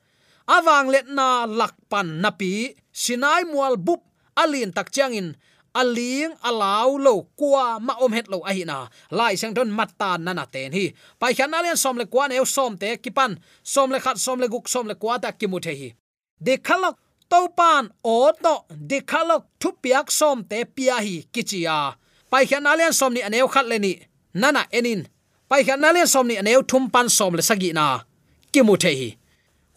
awang 0.46 0.88
let 0.90 1.06
na 1.10 1.46
lakpan 1.46 2.22
napi 2.22 2.74
sinai 2.94 3.44
mual 3.44 3.76
bup 3.76 4.02
alin 4.38 4.70
tak 4.70 4.94
changin 4.94 5.34
aling 5.76 6.32
alaw 6.40 6.96
lo 6.96 7.28
kwa 7.36 7.76
ma 7.80 7.94
om 8.00 8.12
het 8.16 8.28
lo 8.32 8.40
ahina 8.48 8.88
lai 9.12 9.36
sang 9.36 9.52
don 9.52 9.68
matta 9.68 10.16
nana 10.16 10.48
ten 10.48 10.72
hi. 10.72 10.96
Pai 11.20 11.36
khan 11.36 11.52
alian 11.52 11.76
som 11.76 11.96
le 12.00 12.06
kwa 12.08 12.28
ne 12.28 12.40
som 12.48 12.72
te 12.80 12.96
kipan 12.96 13.36
som 13.60 13.92
le 13.92 13.98
khat 14.00 14.16
som 14.16 14.40
le 14.40 14.48
guk 14.48 14.68
som 14.72 14.88
le 14.88 14.94
kwa 14.96 15.20
ta 15.20 15.30
kimuthe 15.36 15.72
hi. 15.80 15.88
De 16.40 16.56
khalok 16.56 16.96
to 17.28 17.40
pan 17.58 17.84
o 18.04 18.32
to. 18.44 18.54
De 18.72 18.98
khalok 19.10 19.42
thu 19.60 19.68
piak 19.82 20.08
som 20.10 20.44
te 20.50 20.64
pia 20.64 20.96
hi 21.06 21.28
kichia 21.34 21.76
pai 22.30 22.44
khan 22.48 22.64
alian 22.72 22.92
som 22.96 23.12
ni 23.12 23.20
aneu 23.20 23.48
khat 23.54 23.66
le 23.68 23.78
ni. 23.78 23.92
Nana 24.40 24.62
enin 24.72 25.04
pai 25.48 25.62
khan 25.66 25.84
alian 25.88 26.08
som 26.12 26.26
ni 26.28 26.34
aneu 26.42 26.62
thum 26.70 26.84
pan 26.94 27.08
som 27.16 27.32
le 27.38 27.42
sagi 27.48 27.70
na. 27.78 27.86
Kimu 28.52 28.74
the 28.82 28.90
hi. 28.98 29.08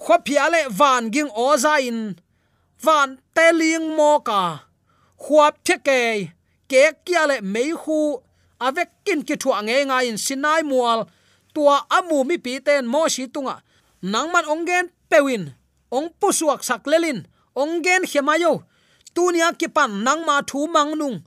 Kho 0.04 0.16
phia 0.26 0.46
le 0.54 0.62
van 0.80 1.04
ging 1.14 1.32
o 1.36 1.58
za 1.64 1.74
in 1.90 2.00
van 2.84 3.10
teling 3.36 3.88
mo 3.98 4.20
ka. 4.28 4.42
Khuap 5.24 5.54
phe 5.66 5.76
ke. 5.88 6.00
Ke 6.70 6.82
kia 7.06 7.24
le 7.30 7.42
mei 7.42 7.72
khu. 7.82 8.00
Avek 8.66 8.90
kin 9.06 9.22
ki 9.28 9.36
thu 9.42 9.50
ange 9.60 9.78
nga 9.90 9.98
in 10.10 10.18
sinai 10.26 10.62
mual. 10.70 11.00
Tua 11.54 11.76
amu 11.98 12.24
mi 12.30 12.38
pi 12.46 12.60
ten 12.66 12.86
mo 12.94 13.08
shi 13.14 13.24
tunga. 13.34 13.56
Nangman 14.12 14.46
ongen 14.54 14.86
pewin. 15.10 15.44
Ong 15.96 16.10
pusuak 16.20 16.62
sak 16.68 16.84
lelin. 16.92 17.20
Ongen 17.62 18.04
hemayo 18.12 18.54
tunia 19.16 19.48
ki 19.60 19.68
pan 19.76 19.92
nang 20.06 20.22
ma 20.28 20.36
thu 20.50 20.68
mang 20.68 20.92
nung 21.00 21.18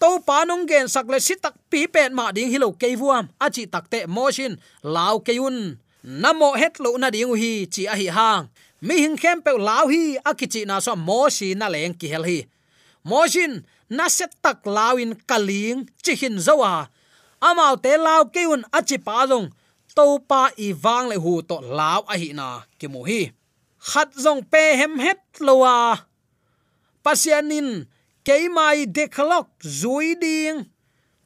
to 0.00 0.10
pa 0.26 0.46
nong 0.48 0.64
gen 0.70 0.86
sak 0.94 1.06
le 1.12 1.18
sitak 1.18 1.54
pi 1.70 1.80
pen 1.94 2.14
ma 2.18 2.30
ding 2.36 2.50
hilo 2.52 2.68
keivuam 2.80 3.24
achi 3.44 3.66
takte 3.66 4.06
motion 4.06 4.52
law 4.82 5.14
keun 5.26 5.78
namo 6.22 6.48
het 6.60 6.74
lo 6.84 6.90
na 7.02 7.08
ding 7.14 7.34
hi 7.42 7.52
chi 7.74 7.82
a 7.92 7.94
hi 8.00 8.08
hang 8.18 8.44
mi 8.80 8.94
hing 9.02 9.18
khem 9.18 9.38
pe 9.42 9.50
lao 9.68 9.84
hi 9.90 10.02
akichi 10.30 10.62
na 10.66 10.78
so 10.80 10.94
mo 10.94 11.20
shi 11.36 11.48
na 11.58 11.66
leng 11.74 11.94
ki 12.00 12.06
hel 12.12 12.24
hi 12.30 12.38
mojin 13.08 13.52
na 13.90 14.06
set 14.16 14.32
tak 14.44 14.62
lawin 14.76 15.12
kaling 15.28 15.88
chi 16.04 16.12
hin 16.20 16.36
zowa 16.46 16.86
amau 17.48 17.74
te 17.82 17.92
à. 17.96 18.02
law 18.06 18.22
keun 18.34 18.62
achi 18.78 18.98
pa 19.06 19.26
jong 19.30 19.48
to 19.96 20.04
pa 20.30 20.42
i 20.66 20.68
wang 20.84 21.06
le 21.10 21.16
hu 21.24 21.32
to 21.48 21.56
lao 21.78 22.00
a 22.12 22.14
hi 22.22 22.30
na 22.38 22.48
ki 22.78 22.86
mu 22.92 23.00
hi 23.08 23.20
khat 23.90 24.10
jong 24.24 24.42
pe 24.52 24.62
hem 24.78 24.94
het 25.04 25.22
lowa 25.46 25.74
à. 25.90 25.94
pasianin 27.04 27.68
keimai 28.28 28.84
dekhlok 28.96 29.48
zui 29.64 30.12
ding 30.20 30.68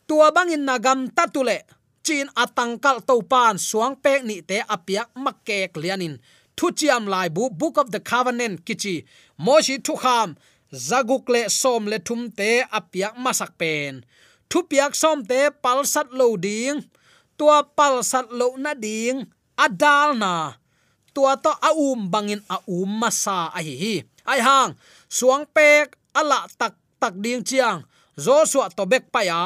tua 0.07 0.31
bangin 0.31 0.63
nagam 0.69 1.11
tatule 1.17 1.59
chin 2.07 2.31
atangkal 2.43 3.03
to 3.09 3.15
pan 3.31 3.59
suang 3.69 3.95
pek 4.05 4.23
ni 4.29 4.37
te 4.49 4.63
apiak 4.75 5.11
makkek 5.25 5.75
lianin 5.83 6.15
thu 6.57 6.71
chiam 6.79 7.03
lai 7.13 7.29
bu 7.37 7.51
book 7.51 7.77
of 7.83 7.91
the 7.91 8.01
covenant 8.01 8.65
kichi. 8.67 8.97
Moshi 9.45 9.75
thu 9.87 9.95
kham, 10.03 10.29
zaguk 10.89 11.25
le 11.35 11.43
som 11.61 11.83
le 11.91 11.99
thum 12.07 12.31
te 12.39 12.51
apiak 12.79 13.15
masak 13.25 13.53
pen. 13.61 13.93
Thu 14.51 14.59
piak 14.71 14.93
som 15.03 15.19
te 15.31 15.41
pal 15.63 15.81
sat 15.93 16.09
lo 16.19 16.37
ding. 16.37 16.79
Tua 17.39 17.59
pal 17.77 17.95
sat 18.11 18.27
lo 18.39 18.49
na 18.65 18.73
ding. 18.85 19.19
Adal 19.65 20.11
na. 20.23 20.35
Tua 21.15 21.33
to 21.45 21.53
a 21.69 21.71
um 21.87 22.01
bangin 22.13 22.43
a 22.55 22.57
um 22.69 22.91
masa 23.01 23.39
a 23.59 23.61
hi 23.67 23.75
hi. 23.83 23.95
Ai 24.33 24.41
hang 24.47 24.71
suang 25.17 25.45
pek 25.57 25.87
ala 26.15 26.47
tak 26.61 26.75
tak 27.03 27.15
ding 27.23 27.43
chiang, 27.49 27.83
joshua 28.25 28.71
to 28.77 28.85
bek 28.87 29.05
paya 29.15 29.39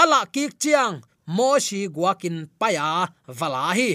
ala 0.00 0.20
kik 0.34 0.52
chiang, 0.62 1.02
moshi 1.36 1.80
guakin 1.90 2.36
paya 2.60 3.10
valahi 3.38 3.90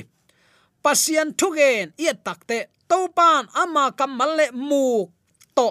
pasian 0.83 1.29
thugen 1.39 1.93
ye 2.03 2.11
takte 2.25 2.57
topan 2.89 3.47
ama 3.61 3.83
kamalle 3.99 4.51
mu 4.51 5.07
to. 5.55 5.69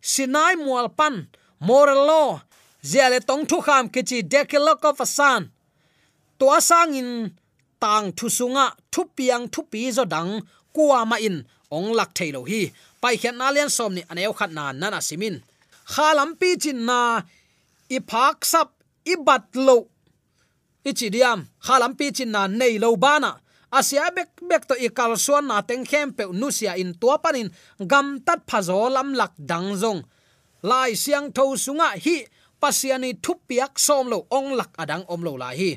Sinai 0.00 0.54
mual 0.64 0.88
pan 0.98 1.14
morelo 1.66 2.04
law 2.08 2.30
ziale 2.90 3.18
tong 3.28 3.44
thu 3.50 3.58
kham 3.66 3.84
kichi 3.92 4.18
decalogue 4.32 4.84
of 4.84 5.00
a 5.00 5.06
son 5.06 5.42
to 6.38 6.44
asang 6.56 6.94
in, 7.00 7.10
tang 7.80 8.12
thu 8.12 8.26
sunga, 8.28 8.66
thu 8.92 9.02
piang 9.16 9.44
thu 9.52 9.60
pi 9.70 9.90
zo 9.96 10.04
dang 10.04 10.30
kwa 10.74 11.04
ma 11.10 11.16
in, 11.16 11.36
ong 11.70 11.88
lak 11.98 12.10
thailo 12.16 12.40
hi. 12.50 12.72
Pai 13.00 13.16
khian 13.20 13.36
na 13.38 13.50
lian 13.54 13.70
som 13.76 13.94
ni 13.94 14.02
anew 14.10 14.32
khat 14.38 14.50
na 14.56 14.72
nana 14.72 15.00
simin 15.08 15.36
khalam 15.92 16.30
pi 16.40 16.56
chin 16.62 16.80
na 16.88 17.00
i 17.96 17.98
phak 18.10 18.44
sap 18.52 18.68
i 19.12 19.14
bat 19.26 19.44
lo 19.66 19.76
ichi 20.88 21.08
diam 21.14 21.40
khalam 21.66 21.92
pi 21.98 22.06
chin 22.16 22.30
na 22.34 22.42
nei 22.46 22.74
lo 22.82 22.96
bana 23.04 23.30
asia 23.78 24.10
bek 24.16 24.30
bek 24.48 24.62
to 24.68 24.74
ikal 24.86 25.12
suan 25.24 25.44
na 25.50 25.56
teng 25.68 25.84
khem 25.90 26.08
pe 26.16 26.24
nusia 26.40 26.72
in 26.82 26.92
tua 27.00 27.16
panin 27.24 27.48
gam 27.90 28.06
tat 28.26 28.40
phazo 28.48 28.80
lam 28.96 29.08
lak 29.20 29.34
dang 29.50 29.70
zong 29.82 30.00
lai 30.70 30.92
siang 31.02 31.28
tho 31.36 31.44
sunga 31.64 31.88
hi, 32.04 32.16
pasiani 32.60 33.10
thupiak 33.24 33.74
som 33.86 34.08
lo 34.12 34.18
ong 34.38 34.48
lak 34.58 34.72
adang 34.82 35.04
om 35.12 35.20
lo 35.26 35.32
la 35.42 35.50
hi 35.58 35.70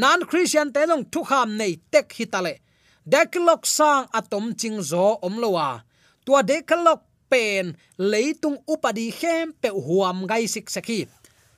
nan 0.00 0.20
christian 0.28 0.68
te 0.74 0.82
long 0.90 1.04
thu 1.12 1.20
kham 1.30 1.48
nei 1.60 1.72
tek 1.92 2.06
hitale 2.16 2.54
deklok 3.12 3.62
sang 3.76 4.06
atom 4.18 4.46
ching 4.60 4.78
zo 4.90 5.06
om 5.26 5.34
lo 5.42 5.48
wa 5.56 5.68
tua 6.24 6.40
deklok 6.50 7.00
pen, 7.32 7.72
leitung 7.96 8.60
upadi 8.68 9.08
khem 9.08 9.56
pe 9.56 9.72
huam 9.72 10.28
gai 10.28 10.44
sik 10.44 10.68
sakhi. 10.68 11.08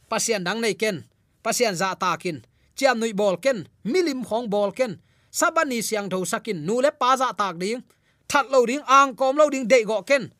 Pasian 0.06 0.46
dang 0.46 0.62
nei 0.62 0.78
ken 0.78 1.02
pasian 1.44 1.76
za 1.76 1.92
ta 2.00 2.16
kin. 2.16 2.40
Chiam 2.74 2.96
nui 2.98 3.12
bol 3.12 3.36
ken, 3.44 3.68
milim 3.84 4.24
khong 4.24 4.48
bol 4.48 4.72
ken. 4.72 4.96
Sabani 5.28 5.78
siang 5.84 6.08
tho 6.08 6.24
sakin, 6.24 6.64
nu 6.66 6.80
le 6.80 6.90
pa 6.90 7.12
za 7.20 7.28
tak 7.36 7.60
ding. 7.60 7.84
That 8.30 8.50
lo 8.50 8.66
ding, 8.66 8.82
ang 8.88 9.14
kom 9.14 9.36
lo 9.36 9.46
ding 9.52 9.68
de 9.68 9.84
go 9.84 10.02
ken. 10.02 10.32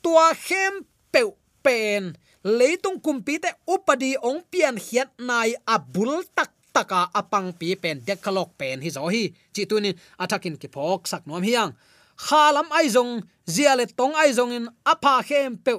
Tua 0.00 0.32
khem 0.32 0.86
pe 1.12 1.20
pen, 1.64 2.16
leitung 2.40 3.02
kumpi 3.04 3.36
te 3.42 3.50
upadi 3.68 4.16
ong 4.16 4.40
pian 4.48 4.76
hiat 4.80 5.10
nai 5.18 5.52
abul 5.68 6.24
tak 6.36 6.52
taka 6.72 7.10
apang 7.12 7.52
pi 7.58 7.76
pen 7.76 8.00
dekalok 8.06 8.56
pen 8.56 8.80
hi 8.84 8.90
zo 8.96 9.04
hi. 9.12 9.24
Chi 9.52 9.62
tunin 9.68 9.96
athakin 10.22 10.56
ki 10.56 10.68
phok 10.72 11.04
sak 11.10 11.26
nom 11.26 11.42
hiang 11.42 11.72
khalam 12.16 12.68
aizong 12.78 13.22
ziale 13.46 13.86
tong 13.86 14.14
aizong 14.14 14.52
in 14.52 14.66
apa 14.86 15.22
khem 15.22 15.56
pe 15.56 15.72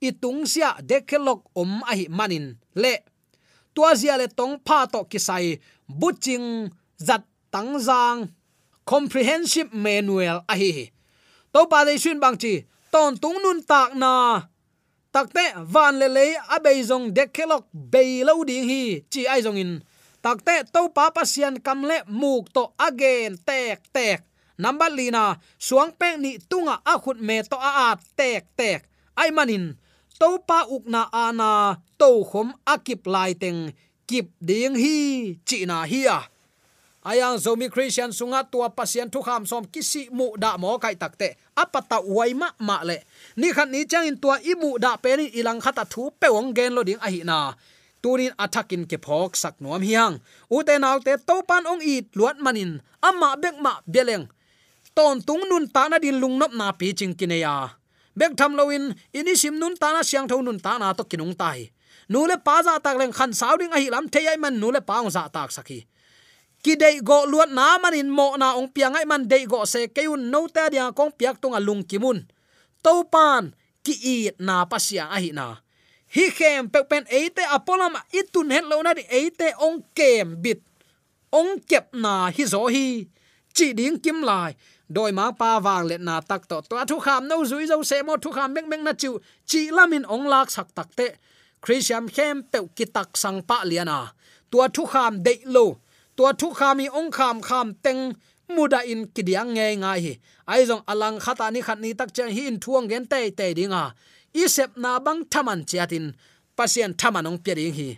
itung 0.00 0.46
sia 0.46 0.76
dekhelok 0.80 1.44
om 1.54 1.82
ahi 1.90 2.08
manin. 2.08 2.56
Le, 2.74 2.94
tua 3.74 3.94
ziale 3.94 4.28
tong 4.28 4.58
pha 4.66 4.86
to 4.86 5.04
kisai, 5.04 5.60
buching, 5.88 6.70
zat 6.96 7.24
tangzang 7.52 8.30
comprehensive 8.84 9.70
manual 9.72 10.42
ahi 10.48 10.90
to 11.52 11.60
pa 11.66 11.84
dei 11.84 11.98
shin 11.98 12.18
bang 12.22 12.36
chi, 12.38 12.64
ton 12.92 13.16
tung 13.18 13.38
nun 13.42 13.62
tak 13.62 13.94
na. 13.94 14.42
Takte 15.10 15.42
van 15.66 15.98
le 15.98 16.06
le 16.06 16.24
a 16.54 16.56
bei 16.62 16.82
zong 16.86 17.10
dekelok 17.10 17.66
bei 17.72 18.22
lo 18.22 18.44
ding 18.46 18.68
hi 18.70 19.02
chi 19.10 19.26
ai 19.26 19.42
zong 19.42 19.58
in. 19.58 19.72
Takte 20.22 20.54
to 20.72 20.86
pa 20.94 21.10
pasian 21.10 21.58
kamle 21.58 21.96
muk 22.06 22.52
to 22.54 22.70
again, 22.78 23.34
tek 23.46 23.82
tek 23.92 24.29
number 24.60 24.92
lina, 24.92 25.40
suang 25.56 25.90
pek 25.96 26.20
ni 26.20 26.36
tunga 26.36 26.84
a 26.84 26.94
khut 27.00 27.18
me 27.18 27.40
to 27.42 27.56
a 27.56 27.70
a 27.88 27.98
tek 28.16 28.44
tek. 28.56 28.84
Ai 29.16 29.32
manin 29.32 29.74
to 30.20 30.28
pa 30.44 30.68
ukna 30.68 31.08
ana 31.08 31.80
to 31.98 32.10
khom 32.30 32.52
akip 32.68 33.08
lai 33.08 33.32
teng 33.32 33.72
kip 34.08 34.28
ding 34.38 34.76
hi, 34.76 34.98
chi 35.48 35.64
na 35.64 35.88
hi 35.88 36.04
a. 36.06 36.20
Ayang 37.00 37.40
zomi 37.40 37.72
christian 37.72 38.12
sunga 38.12 38.44
tua 38.44 38.68
pasien 38.68 39.08
thu 39.08 39.24
kham 39.24 39.48
som 39.48 39.64
kisi 39.64 40.12
mu 40.12 40.36
da 40.36 40.60
mo 40.60 40.76
kai 40.76 41.00
takte 41.00 41.32
apata 41.56 42.04
wai 42.04 42.36
ma 42.36 42.52
ma 42.60 42.84
le. 42.84 43.00
Ni 43.40 43.48
khan 43.56 43.72
ni 43.72 43.88
chang 43.88 44.04
in 44.04 44.20
tua 44.20 44.36
i 44.44 44.52
mu 44.52 44.76
da 44.76 45.00
pe 45.00 45.16
ni 45.16 45.26
ilang 45.40 45.60
khata 45.64 45.88
thu 45.88 46.12
pe 46.20 46.28
ong 46.28 46.52
gen 46.52 46.76
lo 46.76 46.82
ding 46.84 47.00
a 47.00 47.08
hi 47.08 47.24
na. 47.24 47.56
Tunin 48.02 48.36
athakin 48.36 48.84
ke 48.84 48.96
phok 49.00 49.32
sak 49.32 49.54
nuam 49.64 49.80
hiang 49.80 50.20
u 50.52 50.60
te 50.60 50.76
naw 50.76 51.00
te 51.00 51.16
to 51.28 51.36
pan 51.48 51.64
ong 51.72 51.80
it 51.80 52.12
luat 52.18 52.36
manin 52.44 52.84
ama 53.00 53.32
bek 53.42 53.56
ma 53.64 53.72
beleng 53.88 54.28
ton 54.96 55.22
tung 55.26 55.44
nun 55.50 55.66
ta 55.74 55.88
na 55.88 55.98
din 55.98 56.20
lung 56.22 56.36
nop 56.40 56.52
na 56.54 56.72
pi 56.72 56.92
ching 56.98 57.14
kineya 57.18 57.80
bek 58.18 58.36
tham 58.36 58.52
loin 58.58 58.94
ini 59.14 59.32
sim 59.38 59.56
nun 59.56 59.74
ta 59.80 59.94
na 59.94 60.02
siang 60.02 60.28
tho 60.28 60.42
nun 60.42 60.58
ta 60.58 60.78
na 60.78 60.92
to 60.92 61.04
kinung 61.08 61.34
tai. 61.36 61.70
Nu 62.10 62.26
le 62.26 62.36
pa 62.42 62.58
za 62.66 62.74
tak 62.82 62.98
leng 62.98 63.14
khan 63.14 63.32
saw 63.32 63.54
ding 63.54 63.70
a 63.70 63.78
hi 63.78 63.88
lam 63.88 64.10
the 64.10 64.20
ai 64.26 64.36
man, 64.36 64.58
nu 64.60 64.68
le 64.74 64.80
pa 64.82 64.98
ong 65.00 65.10
za 65.14 65.30
tak 65.30 65.50
saki 65.54 65.86
ki. 66.62 66.72
Dei 66.76 66.98
go 67.00 67.22
luat 67.30 67.50
na 67.54 67.78
manin 67.78 68.10
mo 68.10 68.34
na 68.36 68.58
ong 68.58 68.68
piang 68.74 68.98
ai 68.98 69.06
man 69.06 69.22
dei 69.30 69.46
go 69.46 69.64
se 69.64 69.86
keun 69.86 70.28
no 70.32 70.50
ta 70.50 70.68
dia 70.68 70.90
kong 70.92 71.12
piak 71.18 71.38
tung 71.40 71.54
alung 71.54 71.86
kimun 71.86 72.26
to 72.82 73.04
pan, 73.12 73.54
ki 73.84 73.94
i 74.14 74.16
na 74.42 74.66
pasia 74.66 75.06
a 75.06 75.16
hi 75.22 75.30
na. 75.30 75.62
Hi 76.14 76.24
khem 76.34 76.66
pe 76.72 76.82
pen 76.90 77.04
eite 77.06 77.46
apolam 77.56 77.94
itun 78.10 78.50
het 78.50 78.66
lo 78.66 78.82
na 78.82 78.92
di 78.98 79.04
eite 79.06 79.54
ong 79.62 79.78
kem 79.94 80.34
bit. 80.42 80.60
Ong 81.30 81.62
kep 81.62 81.94
na 81.94 82.26
hi 82.34 82.44
zo 82.44 82.66
hi. 82.66 83.06
Chi 83.54 83.66
ding 83.78 84.02
kim 84.02 84.18
lai 84.26 84.58
doi 84.94 85.12
ma 85.18 85.26
pa 85.40 85.50
wang 85.66 85.84
let 85.90 86.00
na 86.08 86.14
tak 86.30 86.42
to 86.50 86.56
to 86.68 86.76
thu 86.90 86.96
kham 87.04 87.22
no 87.30 87.36
zui 87.50 87.64
zo 87.70 87.76
se 87.90 88.02
mo 88.06 88.14
thu 88.22 88.30
kham 88.36 88.48
mek 88.54 88.66
mek 88.70 88.80
na 88.86 88.92
chu 89.02 89.10
chi 89.50 89.60
lamin 89.76 90.04
ong 90.14 90.26
lak 90.32 90.48
sak 90.56 90.68
tak 90.76 90.88
te 90.98 91.06
christian 91.64 92.04
khem 92.14 92.36
pe 92.50 92.58
ki 92.76 92.84
tak 92.96 93.08
sang 93.22 93.38
pa 93.48 93.58
liana 93.70 93.96
à. 94.04 94.12
tua 94.50 94.66
thu 94.74 94.82
kham 94.92 95.12
de 95.26 95.34
lo 95.54 95.66
tua 96.16 96.32
thu 96.40 96.48
khami 96.58 96.86
ong 96.98 97.10
kham 97.10 97.36
kham 97.48 97.68
teng. 97.84 98.02
Muda 98.56 98.80
in 98.92 99.06
kidiang 99.14 99.54
nge 99.54 99.66
nga 99.82 99.92
hi. 99.94 100.12
Ai 100.52 100.66
zong 100.68 100.82
alang 100.92 101.18
khata 101.24 101.46
ni 101.54 101.60
khat 101.66 101.78
ni 101.78 101.94
tak 101.94 102.10
chen 102.14 102.28
hi 102.36 102.42
in 102.50 102.58
thuang 102.62 102.86
gen 102.90 103.04
te 103.06 103.30
te 103.38 103.46
dinga 103.58 103.84
isep 104.42 104.70
à. 104.76 104.80
na 104.82 104.98
bang 104.98 105.22
thaman 105.32 105.60
chiatin 105.68 106.06
pasien 106.56 106.92
thaman 107.00 107.28
ong 107.30 107.38
pe 107.44 107.54
ding 107.54 107.74
hi. 107.78 107.88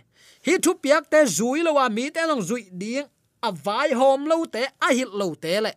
Hi 0.45 0.53
thu 0.63 0.71
piak 0.83 1.03
te 1.11 1.19
zui 1.37 1.59
lo 1.65 1.71
wa 1.77 1.85
mi 1.89 2.05
te 2.15 2.21
long 2.29 2.43
zui 2.49 2.63
ding. 2.81 3.07
Avai 3.47 3.89
hom 3.99 4.21
lo 4.31 4.45
te, 4.45 4.63
a 4.85 4.87
hil 4.97 5.11
lo 5.19 5.27
te 5.43 5.61
le 5.65 5.71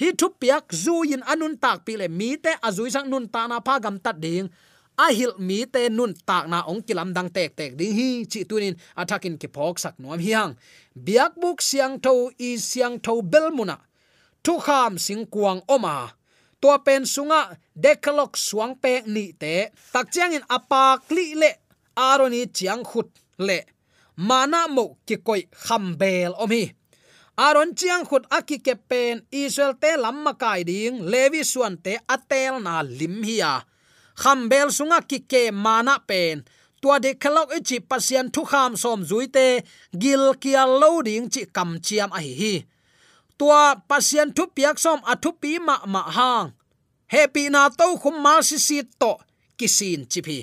hi 0.00 0.08
thu 0.18 0.26
piak 0.40 0.64
zu 0.82 0.94
in 1.14 1.22
anun 1.32 1.54
tak 1.62 1.78
pi 1.86 1.92
le 2.00 2.06
mi 2.08 2.36
te 2.44 2.52
a 2.66 2.68
sang 2.94 3.08
nun 3.12 3.26
ta 3.34 3.46
na 3.50 3.56
pha 3.66 3.74
gam 3.84 3.96
tat 4.04 4.16
ding. 4.24 4.48
A 5.04 5.06
hil 5.16 5.32
mi 5.38 5.58
te 5.74 5.88
nun 5.88 6.12
tak 6.28 6.44
na 6.52 6.58
ong 6.70 6.82
kilam 6.86 7.10
dang 7.16 7.30
tek 7.36 7.50
tek 7.58 7.72
ding 7.78 7.92
hi, 7.98 8.10
chi 8.30 8.40
tunin 8.48 8.74
athakin 9.00 9.36
ki 9.40 9.48
phok 9.54 9.76
sak 9.84 9.94
nuam 10.00 10.20
hiang 10.26 10.52
biak 11.04 11.32
buk 11.40 11.58
siang 11.68 11.94
tho 12.04 12.12
i 12.48 12.50
siang 12.70 12.94
tho 13.04 13.14
bel 13.32 13.48
muna 13.56 13.76
thu 14.44 14.54
kham 14.66 14.92
sing 15.04 15.22
kuang 15.32 15.60
oma 15.74 15.96
tua 16.60 16.76
pen 16.86 17.02
sunga 17.14 17.42
dekalok 17.74 18.32
suang 18.46 18.74
pe 18.82 18.92
ni 19.14 19.24
te. 19.42 19.54
Tak 19.92 20.06
chiang 20.12 20.32
in 20.36 20.44
apak 20.56 21.10
li 21.16 21.26
le. 21.42 21.50
Aroni 21.96 22.42
chiang 22.56 22.82
khut 22.90 23.08
le. 23.48 23.58
Mana 24.28 24.60
mo 24.76 24.84
ki 25.06 25.16
koi 25.26 25.42
khambel 25.64 26.32
omi 26.44 26.62
aron 27.48 27.70
chiang 27.78 28.04
khut 28.08 28.24
aki 28.38 28.56
ke 28.66 28.74
pen, 28.88 29.26
israel 29.42 29.74
te 29.82 29.90
lamma 30.04 30.32
kai 30.42 30.62
ding, 30.70 31.02
levi 31.12 31.42
suan 31.52 31.74
te 31.84 31.92
atel 32.14 32.54
na 32.64 32.74
lim 32.98 33.22
hiya 33.28 33.52
khambel 34.22 34.68
sunga 34.70 35.00
ki 35.08 35.18
ke 35.30 35.42
mana 35.52 35.98
pen. 36.06 36.44
Tua 36.82 36.98
de 36.98 37.14
khalok 37.14 37.48
e 37.56 37.58
chi 37.68 37.78
pasian 37.90 38.26
thu 38.34 38.42
kham 38.44 38.76
som 38.82 39.00
zuite 39.10 39.62
gil 40.02 40.34
kia 40.42 40.66
loading 40.66 41.26
chi 41.32 41.42
kam 41.56 41.70
chiam 41.86 42.10
a 42.18 42.20
hi 42.26 42.32
hi. 42.40 42.54
Tua 43.38 43.62
pasian 43.88 44.28
thu 44.36 44.44
piak 44.56 44.76
som 44.84 44.98
a 45.12 45.14
thu 45.22 45.30
pi 45.42 45.58
ma 45.66 45.76
ma 45.86 46.02
hang. 46.16 46.48
Happy 47.06 47.44
na 47.54 47.68
to 47.78 47.86
khum 48.02 48.16
ma 48.24 48.34
si 48.48 48.58
si 48.66 48.78
to 49.00 49.12
kisin 49.58 50.00
chi 50.10 50.20
phi. 50.26 50.38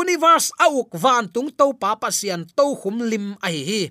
Universe 0.00 0.48
auk 0.66 0.90
van 1.02 1.24
tung 1.34 1.50
to 1.58 1.66
pa 1.80 1.90
pasian 2.02 2.44
to 2.56 2.64
khum 2.80 2.96
lim 3.10 3.26
a 3.46 3.48
hi 3.54 3.62
hi. 3.70 3.82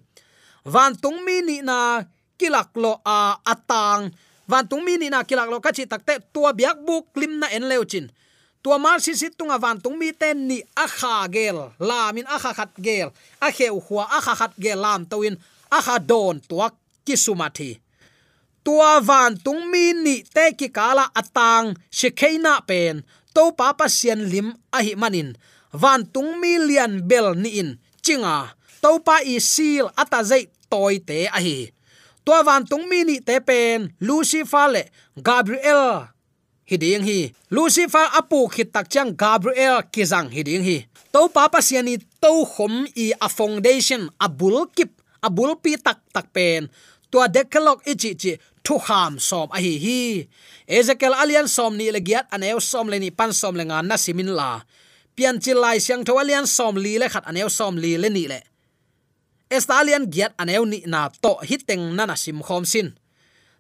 Van 0.74 0.94
tung 1.02 1.18
mi 1.26 1.42
ni 1.48 1.58
na 1.70 1.78
kilak 2.40 2.76
lo, 2.76 3.02
a, 3.06 3.38
atang. 3.44 4.12
Van 4.48 4.68
tung 4.68 4.84
mi 4.86 4.98
ni 4.98 5.10
na 5.10 5.24
kilak 5.24 5.50
lo 5.50 5.58
ka 5.60 5.72
chi 5.76 5.86
takte 5.90 6.22
tua 6.34 6.54
biak 6.54 6.78
buk 6.86 7.16
lim 7.16 7.40
na 7.42 7.48
en 7.50 7.66
leuchin 7.66 8.08
tua 8.66 8.82
mar 8.82 8.98
si 8.98 9.14
si 9.14 9.30
tunga 9.30 9.62
van 9.62 9.78
tung 9.78 9.94
mi 9.94 10.10
ten 10.10 10.50
ni 10.50 10.58
a 10.74 10.86
kha 10.90 11.30
gel 11.30 11.58
lamin 11.78 12.26
a 12.26 12.38
kha 12.42 12.52
khat 12.58 12.72
gel. 12.82 13.10
A 13.46 13.54
kheu 13.54 13.78
khwa 13.86 14.04
a 14.10 14.20
kha 14.26 14.34
khat 14.40 14.54
gel 14.58 14.80
lam 14.86 15.02
toin 15.06 15.38
a 15.78 15.80
kha 15.86 15.96
don 16.10 16.42
tua 16.50 16.68
kisumathi 17.06 17.78
tua 18.66 18.98
van 19.06 19.38
tung 19.46 19.70
mi 19.70 19.94
ni 19.94 20.16
te 20.36 20.46
ki 20.58 20.68
kala 20.78 21.06
atang 21.22 21.78
shikheina 21.98 22.54
pen. 22.70 23.06
To 23.36 23.54
pa 23.58 23.78
pa 23.78 23.86
sian 23.98 24.22
lim 24.32 24.48
a 24.78 24.80
hi 24.86 24.94
manin. 25.02 25.30
Van 25.82 26.02
tung 26.14 26.32
mi 26.42 26.58
lian 26.68 26.94
bel 27.10 27.28
ni 27.38 27.50
in, 27.62 27.70
chinga. 28.06 28.38
To 28.82 28.92
pa 29.06 29.16
i 29.34 29.36
sil 29.52 29.86
ata 30.02 30.20
zai 30.30 30.44
toy 30.72 30.96
te 31.08 31.18
a 31.38 31.40
hi 31.46 31.58
tua 32.26 32.44
van 32.44 32.66
tung 32.66 32.90
mi 32.90 33.04
ni 33.08 33.22
te 33.22 33.40
pen 33.40 33.94
lucifer 34.02 34.68
le 34.74 34.84
gabriel. 35.28 36.10
Hiding 36.66 37.04
hi. 37.06 37.20
Lucifer 37.54 38.10
apu 38.18 38.50
khit 38.50 38.74
tak 38.74 38.90
chang 38.90 39.14
gabriel 39.14 39.86
kizang 39.94 40.34
hiding 40.34 40.66
hi 40.66 40.78
to 41.16 41.32
papa 41.32 41.64
siani 41.64 41.96
to 42.20 42.44
khom 42.44 42.84
i 43.00 43.16
a 43.16 43.30
foundation, 43.32 44.12
a 44.20 44.28
bul 44.28 44.68
kip, 44.76 44.92
a 45.24 45.30
bul 45.32 45.56
pi 45.64 45.80
tak 45.80 46.04
tak 46.12 46.28
pen. 46.36 46.68
Tua 47.08 47.32
decalog 47.32 47.80
ichi 47.88 48.12
chi 48.20 48.32
thu 48.66 48.76
kham 48.86 49.16
som 49.28 49.48
a 49.56 49.58
hi 49.64 49.74
hi. 49.86 50.28
Ezekiel 50.68 51.16
alian 51.16 51.48
som 51.48 51.72
ni 51.80 51.88
le 51.96 52.02
giat 52.04 52.28
aneu 52.36 52.60
som 52.60 52.92
le 52.92 53.00
ni, 53.00 53.10
pan 53.16 53.32
som 53.32 53.56
le 53.56 53.64
nga 53.64 53.80
na 53.80 53.96
simin 53.96 54.36
la 54.40 54.60
pian 55.16 55.40
chi 55.40 55.54
lai 55.56 55.80
siang 55.80 56.04
tho 56.04 56.20
alian 56.20 56.44
som 56.44 56.76
li 56.76 57.00
le 57.00 57.08
khat 57.14 57.24
aneu 57.32 57.48
som 57.58 57.80
li 57.84 57.96
le 57.96 58.10
ni 58.12 58.28
le 58.28 58.40
estalian 59.50 60.06
giat 60.14 60.34
aneu 60.38 60.66
ni 60.66 60.80
na 60.86 61.10
to 61.24 61.38
hiteng 61.50 61.94
nana 61.98 62.06
na 62.06 62.16
sim 62.16 62.40
khom 62.48 62.64
sin 62.66 62.88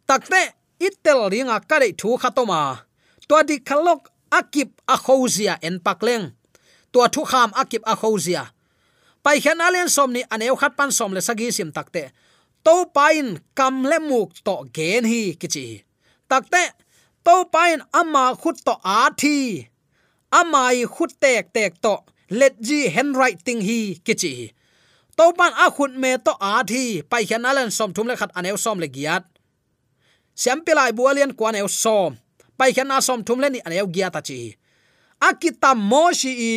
takte 0.07 0.41
itel 0.79 1.19
ringa 1.33 1.55
à 1.57 1.65
kare 1.69 1.89
thu 1.99 2.17
khatoma 2.21 2.57
à. 2.71 2.73
to 3.27 3.35
di 3.49 3.55
khalok 3.67 4.01
akip 4.37 4.69
a 4.93 4.95
khozia 5.05 5.53
en 5.67 5.75
pakleng 5.85 6.25
to 6.91 6.99
thu 7.13 7.21
kham 7.31 7.49
akip 7.61 7.83
a 7.91 7.93
khozia 8.01 8.43
pai 9.23 9.37
khan 9.43 9.61
alian 9.65 9.89
som 9.95 10.09
ni 10.15 10.21
aneu 10.33 10.55
khat 10.61 10.73
pan 10.77 10.91
som 10.97 11.11
le 11.15 11.21
sagi 11.27 11.47
sim 11.57 11.69
takte 11.77 12.03
to 12.65 12.75
pain 12.95 13.27
kam 13.57 13.75
le 13.89 13.97
muk 14.09 14.29
to 14.45 14.55
gen 14.75 15.03
hi 15.11 15.21
kichi 15.41 15.65
takte 16.29 16.63
to 17.25 17.35
pain 17.53 17.79
ama 17.99 18.25
khut 18.41 18.57
to 18.67 18.73
a 18.97 18.99
thi. 19.21 19.37
Amai 20.39 20.83
khut 20.85 21.11
tek 21.21 21.53
tek 21.53 21.71
to 21.81 21.95
let 22.29 22.55
ji 22.67 22.79
handwriting 22.95 23.61
hi 23.67 23.79
kichi 24.05 24.33
to 25.17 25.25
pan 25.37 25.53
a 25.65 25.71
khun 25.71 25.95
me 25.95 26.17
to 26.25 26.33
a 26.39 26.63
thi. 26.63 27.01
Pai 27.01 27.25
khan 27.25 27.45
alan 27.45 27.71
som 27.71 27.93
thum 27.93 28.07
le 28.07 28.15
khat 28.15 28.31
aneu 28.35 28.57
som 28.57 28.79
le 28.79 28.87
giat. 28.87 29.23
Siam 30.35 30.59
pilai 30.65 30.91
bualian 30.91 31.31
kwan 31.37 31.55
eu 31.55 31.67
som. 31.67 32.11
Pai 32.57 32.71
khan 32.75 32.91
a 32.91 33.01
som 33.01 33.23
thum 33.23 33.39
le 33.39 33.49
ni 33.49 33.59
aneu 33.67 33.87
giat 33.95 34.15
a 34.19 34.21
chi. 34.27 34.55
Akita 35.27 35.71
moshi 35.75 36.31
i 36.51 36.53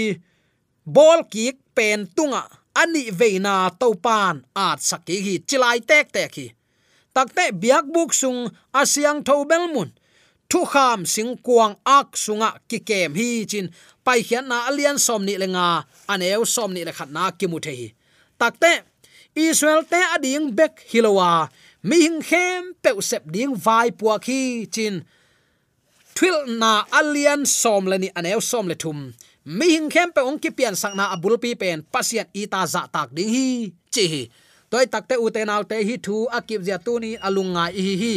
bol 0.85 1.21
kik 1.33 1.57
pen 1.77 2.07
tunga. 2.17 2.43
Ani 2.83 3.11
veina 3.11 3.55
to 3.81 3.95
pan 3.95 4.45
at 4.55 4.79
saki 4.83 5.17
hi. 5.25 5.35
Chilai 5.49 5.79
tek 5.91 6.13
tek 6.13 6.35
hi. 6.39 6.47
Takte 7.15 7.45
biak 7.63 7.85
buk 7.95 8.11
sung 8.15 8.51
asyang 8.81 9.21
tho 9.27 9.45
belmun 9.51 9.91
thu 10.51 10.65
kham 10.65 11.05
sing 11.05 11.37
kuang 11.45 11.77
ak 11.85 12.17
sunga 12.17 12.51
ki 12.69 12.79
kem 12.89 13.15
hi 13.15 13.45
chin. 13.51 13.67
Pai 14.05 14.23
khian 14.27 14.49
na 14.49 14.67
alian 14.69 14.99
som 14.99 15.23
ni 15.25 15.35
lenga 15.43 15.85
aneu 16.09 16.43
som 16.47 16.73
ni 16.73 16.85
le 16.85 16.93
khat 16.93 17.11
na 17.11 17.31
ki 17.31 17.47
mu 17.47 17.61
the 17.61 17.73
hi 17.81 17.89
takte 18.39 18.87
israel 19.35 19.83
te 19.85 20.01
ading 20.15 20.55
bek 20.55 20.83
hilowa. 20.91 21.51
Mi 21.83 21.97
hing 22.03 22.23
khem 22.23 22.75
pe 22.83 22.91
sep 23.01 23.23
ding 23.31 23.55
vai 23.55 23.91
pua 23.91 24.19
khi 24.19 24.67
chin. 24.67 25.05
Thil 26.15 26.59
na 26.59 26.83
alian 26.91 27.47
som 27.47 27.87
le 27.87 27.97
ni 27.99 28.09
aneu 28.19 28.41
som 28.43 28.67
le 28.67 28.75
thum. 28.75 29.15
Mi 29.45 29.67
hing 29.75 29.89
khem 29.91 30.11
pe 30.11 30.21
ong 30.21 30.39
ki 30.43 30.51
pian 30.51 30.75
sang 30.75 30.97
na 30.99 31.15
abul 31.15 31.39
pi 31.39 31.55
pen. 31.55 31.87
Pasian 31.93 32.27
ita 32.35 32.67
za 32.67 32.91
tak 32.91 33.15
ding 33.15 33.31
hi, 33.31 33.71
chi 33.95 34.05
hi. 34.13 34.23
Toy 34.71 34.85
takte 34.91 35.15
uten 35.17 35.49
autte 35.55 35.79
hi 35.89 35.95
thu 35.97 36.27
akip 36.39 36.61
zia 36.67 36.79
tu 36.79 36.99
ni 36.99 37.11
alunga 37.27 37.71
hi 37.71 37.95
hi. 38.03 38.15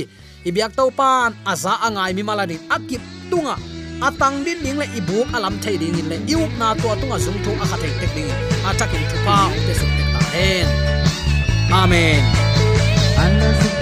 Ibyak 0.50 0.74
to 0.78 0.90
pan 1.00 1.38
aza 1.46 1.74
angai 1.86 2.14
mi 2.18 2.24
malani 2.26 2.58
akip 2.76 3.02
tunga. 3.30 3.56
Atang 4.02 4.42
din 4.42 4.58
ding 4.66 4.78
le 4.82 4.86
ibuk 4.98 5.30
alam 5.38 5.56
thei 5.64 5.78
ding 5.78 6.10
le 6.10 6.18
iuk 6.34 6.52
na 6.58 6.74
to 6.82 6.90
tunga 7.00 7.18
zung 7.26 7.40
thu 7.46 7.52
a 7.64 7.66
khathei 7.70 7.94
tek 8.02 8.12
ding. 8.18 8.32
A 8.68 8.74
takin 8.80 9.04
thu 9.10 9.18
pa, 9.26 9.38
u 9.70 9.74
suk 9.80 10.11
tek 10.32 10.68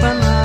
ta 0.00 0.39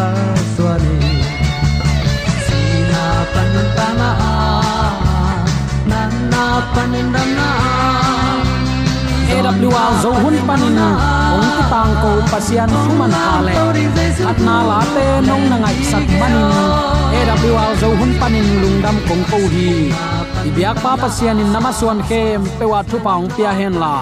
ka 0.00 0.08
swani 0.56 0.96
sina 2.46 3.04
pan 3.32 3.54
ta 3.76 3.88
na 4.00 4.10
nan 5.90 6.12
na 6.32 6.44
pan 6.74 6.92
dam 7.14 7.30
na 7.38 7.48
AWR 9.34 9.92
zo 10.02 10.10
hun 10.22 10.36
panin 10.48 10.78
ong 11.36 11.48
ki 11.56 11.64
tang 11.72 11.92
ko 12.02 12.10
pasian 12.32 12.70
human 12.84 13.12
hale 13.20 13.54
at 14.30 14.38
na 14.46 14.56
la 14.70 14.80
te 14.94 15.04
nong 15.28 15.44
na 15.52 15.56
ngai 15.62 15.78
sak 15.90 16.06
manin 16.20 16.48
AWR 17.18 17.72
zo 17.82 17.88
hun 17.98 18.12
panin 18.20 18.48
lungdam 18.62 18.96
kong 19.08 19.24
ko 19.30 19.38
hi 19.52 19.68
ibyak 20.48 20.76
pa 20.84 20.92
pasian 21.02 21.42
in 21.42 21.50
namaswan 21.54 22.00
khem 22.08 22.40
pewa 22.58 22.80
thu 22.88 22.96
paung 23.06 23.28
pia 23.36 23.52
hen 23.60 23.76
la 23.82 23.94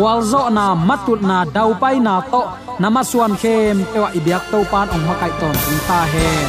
wal 0.00 0.20
zo 0.30 0.42
na 0.56 0.64
matut 0.88 1.20
na 1.30 1.36
dau 1.54 1.70
pai 1.82 1.96
na 2.06 2.14
to 2.32 2.42
namaswan 2.82 3.32
khem 3.42 3.76
ewa 3.96 4.08
ibyak 4.18 4.44
to 4.50 4.58
pan 4.70 4.86
ong 4.94 5.04
makai 5.08 5.32
ton 5.40 5.56
ta 5.88 6.00
hen 6.12 6.48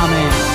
amen. 0.00 0.53